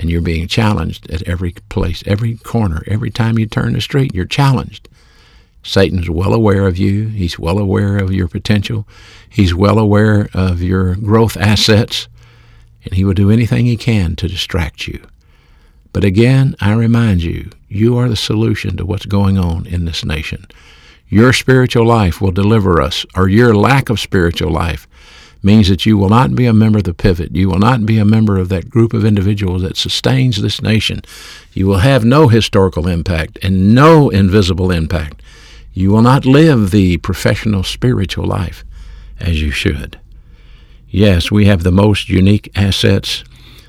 and 0.00 0.08
you're 0.08 0.22
being 0.22 0.48
challenged 0.48 1.10
at 1.10 1.22
every 1.28 1.52
place, 1.68 2.02
every 2.06 2.36
corner, 2.38 2.82
every 2.86 3.10
time 3.10 3.38
you 3.38 3.44
turn 3.44 3.74
the 3.74 3.80
street, 3.82 4.14
you're 4.14 4.24
challenged. 4.24 4.88
Satan's 5.62 6.08
well 6.08 6.32
aware 6.32 6.66
of 6.66 6.78
you. 6.78 7.08
He's 7.08 7.38
well 7.38 7.58
aware 7.58 7.98
of 7.98 8.10
your 8.10 8.26
potential. 8.26 8.88
He's 9.28 9.54
well 9.54 9.78
aware 9.78 10.30
of 10.32 10.62
your 10.62 10.94
growth 10.94 11.36
assets, 11.36 12.08
and 12.84 12.94
he 12.94 13.04
will 13.04 13.14
do 13.14 13.30
anything 13.30 13.66
he 13.66 13.76
can 13.76 14.16
to 14.16 14.28
distract 14.28 14.86
you. 14.86 15.02
But 15.92 16.04
again, 16.04 16.54
I 16.60 16.72
remind 16.72 17.22
you, 17.22 17.50
you 17.68 17.96
are 17.98 18.08
the 18.08 18.16
solution 18.16 18.76
to 18.76 18.86
what's 18.86 19.06
going 19.06 19.38
on 19.38 19.66
in 19.66 19.84
this 19.84 20.04
nation. 20.04 20.46
Your 21.08 21.32
spiritual 21.32 21.84
life 21.84 22.20
will 22.20 22.30
deliver 22.30 22.80
us, 22.80 23.04
or 23.16 23.28
your 23.28 23.54
lack 23.54 23.90
of 23.90 23.98
spiritual 23.98 24.52
life 24.52 24.86
means 25.42 25.68
that 25.68 25.86
you 25.86 25.96
will 25.96 26.08
not 26.08 26.34
be 26.34 26.46
a 26.46 26.52
member 26.52 26.78
of 26.78 26.84
the 26.84 26.94
pivot. 26.94 27.34
You 27.34 27.48
will 27.48 27.58
not 27.58 27.86
be 27.86 27.98
a 27.98 28.04
member 28.04 28.38
of 28.38 28.48
that 28.50 28.70
group 28.70 28.92
of 28.92 29.04
individuals 29.04 29.62
that 29.62 29.76
sustains 29.76 30.40
this 30.40 30.62
nation. 30.62 31.02
You 31.52 31.66
will 31.66 31.78
have 31.78 32.04
no 32.04 32.28
historical 32.28 32.86
impact 32.86 33.38
and 33.42 33.74
no 33.74 34.10
invisible 34.10 34.70
impact. 34.70 35.22
You 35.72 35.90
will 35.90 36.02
not 36.02 36.26
live 36.26 36.70
the 36.70 36.98
professional 36.98 37.62
spiritual 37.62 38.26
life 38.26 38.64
as 39.18 39.40
you 39.40 39.50
should. 39.50 39.98
Yes, 40.92 41.30
we 41.30 41.46
have 41.46 41.62
the 41.62 41.70
most 41.70 42.08
unique 42.08 42.50
assets 42.56 43.22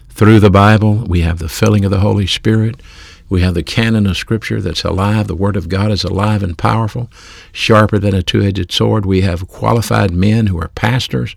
through 0.09 0.39
the 0.39 0.49
Bible. 0.49 1.03
We 1.05 1.21
have 1.21 1.37
the 1.37 1.49
filling 1.49 1.85
of 1.85 1.91
the 1.91 1.99
Holy 1.99 2.25
Spirit. 2.25 2.81
We 3.29 3.41
have 3.41 3.53
the 3.53 3.61
canon 3.61 4.07
of 4.07 4.17
Scripture 4.17 4.59
that's 4.59 4.83
alive. 4.83 5.27
The 5.27 5.35
Word 5.35 5.55
of 5.55 5.69
God 5.69 5.91
is 5.91 6.03
alive 6.03 6.41
and 6.41 6.57
powerful, 6.57 7.11
sharper 7.51 7.99
than 7.99 8.15
a 8.15 8.23
two 8.23 8.41
edged 8.41 8.71
sword. 8.71 9.05
We 9.05 9.21
have 9.21 9.47
qualified 9.47 10.09
men 10.09 10.47
who 10.47 10.59
are 10.59 10.69
pastors 10.69 11.35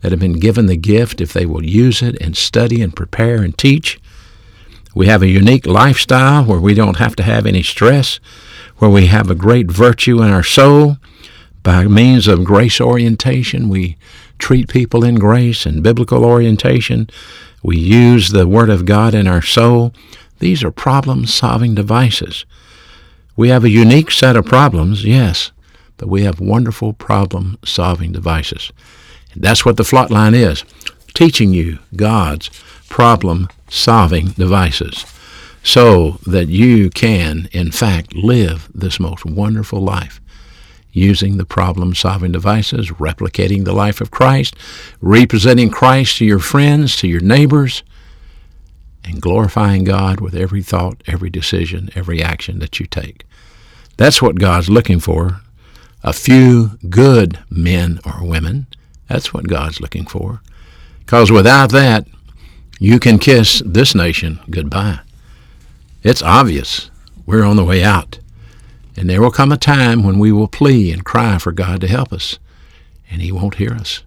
that 0.00 0.10
have 0.10 0.20
been 0.20 0.40
given 0.40 0.66
the 0.66 0.76
gift 0.76 1.20
if 1.20 1.34
they 1.34 1.44
will 1.44 1.62
use 1.62 2.00
it 2.00 2.16
and 2.18 2.34
study 2.34 2.80
and 2.80 2.96
prepare 2.96 3.42
and 3.42 3.56
teach. 3.58 4.00
We 4.94 5.06
have 5.08 5.20
a 5.20 5.28
unique 5.28 5.66
lifestyle 5.66 6.44
where 6.46 6.60
we 6.60 6.72
don't 6.72 6.96
have 6.96 7.14
to 7.16 7.22
have 7.22 7.44
any 7.44 7.62
stress, 7.62 8.20
where 8.78 8.90
we 8.90 9.08
have 9.08 9.30
a 9.30 9.34
great 9.34 9.70
virtue 9.70 10.22
in 10.22 10.30
our 10.30 10.42
soul. 10.42 10.96
By 11.62 11.84
means 11.84 12.26
of 12.26 12.44
grace 12.44 12.80
orientation, 12.80 13.68
we 13.68 13.98
treat 14.38 14.68
people 14.68 15.04
in 15.04 15.16
grace 15.16 15.66
and 15.66 15.82
biblical 15.82 16.24
orientation. 16.24 17.08
We 17.62 17.78
use 17.78 18.30
the 18.30 18.46
Word 18.46 18.70
of 18.70 18.84
God 18.84 19.14
in 19.14 19.26
our 19.26 19.42
soul. 19.42 19.92
These 20.38 20.62
are 20.62 20.70
problem 20.70 21.26
solving 21.26 21.74
devices. 21.74 22.44
We 23.36 23.48
have 23.48 23.64
a 23.64 23.70
unique 23.70 24.10
set 24.10 24.36
of 24.36 24.46
problems, 24.46 25.04
yes, 25.04 25.52
but 25.96 26.08
we 26.08 26.22
have 26.22 26.40
wonderful 26.40 26.92
problem 26.92 27.58
solving 27.64 28.12
devices. 28.12 28.72
That's 29.34 29.64
what 29.64 29.76
the 29.76 29.82
Flatline 29.82 30.34
is 30.34 30.64
teaching 31.16 31.52
you 31.52 31.78
God's 31.96 32.50
problem 32.88 33.48
solving 33.68 34.28
devices 34.28 35.04
so 35.62 36.18
that 36.26 36.48
you 36.48 36.90
can, 36.90 37.48
in 37.52 37.72
fact, 37.72 38.14
live 38.14 38.68
this 38.74 39.00
most 39.00 39.24
wonderful 39.24 39.80
life 39.80 40.20
using 40.96 41.36
the 41.36 41.44
problem 41.44 41.94
solving 41.94 42.32
devices, 42.32 42.88
replicating 42.92 43.64
the 43.64 43.74
life 43.74 44.00
of 44.00 44.10
Christ, 44.10 44.56
representing 45.02 45.70
Christ 45.70 46.16
to 46.16 46.24
your 46.24 46.38
friends, 46.38 46.96
to 46.96 47.06
your 47.06 47.20
neighbors, 47.20 47.82
and 49.04 49.20
glorifying 49.20 49.84
God 49.84 50.20
with 50.20 50.34
every 50.34 50.62
thought, 50.62 51.02
every 51.06 51.28
decision, 51.28 51.90
every 51.94 52.22
action 52.22 52.60
that 52.60 52.80
you 52.80 52.86
take. 52.86 53.24
That's 53.98 54.22
what 54.22 54.38
God's 54.38 54.70
looking 54.70 54.98
for. 54.98 55.42
A 56.02 56.14
few 56.14 56.78
good 56.88 57.40
men 57.50 58.00
or 58.06 58.26
women. 58.26 58.66
That's 59.06 59.34
what 59.34 59.48
God's 59.48 59.80
looking 59.80 60.06
for. 60.06 60.40
Because 61.00 61.30
without 61.30 61.70
that, 61.72 62.06
you 62.80 62.98
can 62.98 63.18
kiss 63.18 63.62
this 63.64 63.94
nation 63.94 64.40
goodbye. 64.48 65.00
It's 66.02 66.22
obvious 66.22 66.90
we're 67.26 67.44
on 67.44 67.56
the 67.56 67.64
way 67.64 67.84
out. 67.84 68.18
And 68.96 69.10
there 69.10 69.20
will 69.20 69.30
come 69.30 69.52
a 69.52 69.56
time 69.56 70.02
when 70.02 70.18
we 70.18 70.32
will 70.32 70.48
plea 70.48 70.90
and 70.90 71.04
cry 71.04 71.38
for 71.38 71.52
God 71.52 71.80
to 71.82 71.88
help 71.88 72.12
us, 72.12 72.38
and 73.10 73.20
He 73.20 73.30
won't 73.30 73.56
hear 73.56 73.72
us. 73.72 74.02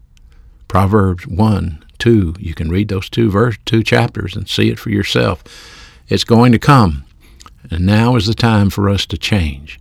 Proverbs 0.67 1.27
1, 1.27 1.83
2, 1.99 2.35
you 2.39 2.53
can 2.53 2.69
read 2.69 2.87
those 2.87 3.09
two 3.09 3.29
verse, 3.29 3.57
two 3.65 3.83
chapters 3.83 4.35
and 4.35 4.47
see 4.47 4.69
it 4.69 4.79
for 4.79 4.89
yourself. 4.89 5.43
It's 6.07 6.23
going 6.23 6.51
to 6.51 6.59
come. 6.59 7.05
And 7.69 7.85
now 7.85 8.15
is 8.15 8.25
the 8.25 8.33
time 8.33 8.69
for 8.69 8.89
us 8.89 9.05
to 9.07 9.17
change. 9.17 9.79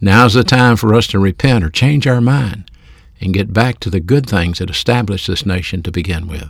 Now 0.00 0.26
is 0.26 0.34
the 0.34 0.44
time 0.44 0.76
for 0.76 0.94
us 0.94 1.06
to 1.08 1.18
repent 1.18 1.64
or 1.64 1.70
change 1.70 2.06
our 2.06 2.20
mind 2.20 2.70
and 3.20 3.34
get 3.34 3.52
back 3.52 3.80
to 3.80 3.90
the 3.90 4.00
good 4.00 4.26
things 4.26 4.58
that 4.58 4.70
established 4.70 5.26
this 5.26 5.46
nation 5.46 5.82
to 5.82 5.90
begin 5.90 6.28
with. 6.28 6.48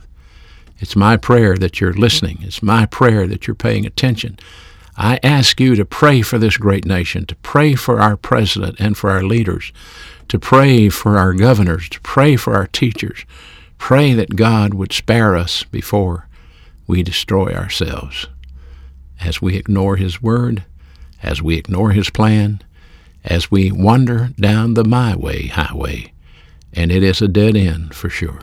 It's 0.78 0.96
my 0.96 1.16
prayer 1.16 1.56
that 1.56 1.80
you're 1.80 1.94
listening. 1.94 2.38
It's 2.42 2.62
my 2.62 2.86
prayer 2.86 3.26
that 3.26 3.46
you're 3.46 3.54
paying 3.54 3.86
attention. 3.86 4.38
I 4.98 5.20
ask 5.22 5.60
you 5.60 5.74
to 5.76 5.84
pray 5.84 6.22
for 6.22 6.38
this 6.38 6.56
great 6.56 6.86
nation, 6.86 7.26
to 7.26 7.36
pray 7.36 7.74
for 7.74 8.00
our 8.00 8.16
president 8.16 8.76
and 8.78 8.96
for 8.96 9.10
our 9.10 9.22
leaders, 9.22 9.72
to 10.28 10.38
pray 10.38 10.88
for 10.88 11.18
our 11.18 11.34
governors, 11.34 11.88
to 11.90 12.00
pray 12.00 12.36
for 12.36 12.54
our 12.54 12.66
teachers. 12.66 13.26
Pray 13.76 14.14
that 14.14 14.36
God 14.36 14.72
would 14.72 14.92
spare 14.92 15.36
us 15.36 15.64
before 15.64 16.28
we 16.86 17.02
destroy 17.02 17.52
ourselves. 17.52 18.26
As 19.20 19.42
we 19.42 19.56
ignore 19.56 19.96
His 19.96 20.22
Word, 20.22 20.64
as 21.22 21.42
we 21.42 21.56
ignore 21.56 21.90
His 21.90 22.08
plan, 22.08 22.62
as 23.22 23.50
we 23.50 23.70
wander 23.70 24.30
down 24.40 24.74
the 24.74 24.84
my 24.84 25.14
way 25.14 25.48
highway, 25.48 26.12
and 26.72 26.90
it 26.90 27.02
is 27.02 27.20
a 27.20 27.28
dead 27.28 27.54
end 27.56 27.94
for 27.94 28.08
sure. 28.08 28.40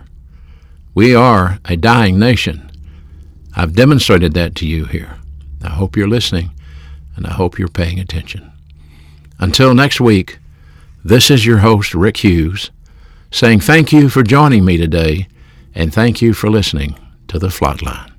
We 0.94 1.16
are 1.16 1.60
a 1.66 1.76
dying 1.76 2.20
nation. 2.20 2.70
I've 3.56 3.74
demonstrated 3.74 4.34
that 4.36 4.54
to 4.56 4.68
you 4.68 4.86
here. 4.86 5.18
I 5.64 5.70
hope 5.70 5.96
you're 5.96 6.08
listening, 6.08 6.52
and 7.16 7.26
I 7.26 7.32
hope 7.32 7.58
you're 7.58 7.68
paying 7.68 8.00
attention. 8.00 8.52
Until 9.40 9.74
next 9.74 10.00
week, 10.00 10.40
this 11.04 11.30
is 11.30 11.46
your 11.46 11.60
host, 11.60 11.94
Rick 11.94 12.18
Hughes, 12.18 12.72
saying 13.32 13.62
thank 13.62 13.92
you 13.92 14.10
for 14.10 14.24
joining 14.24 14.64
me 14.64 14.78
today, 14.78 15.28
and 15.76 15.94
thank 15.94 16.22
you 16.22 16.34
for 16.34 16.50
listening 16.50 16.96
to 17.28 17.40
The 17.40 17.48
Flatline. 17.48 18.12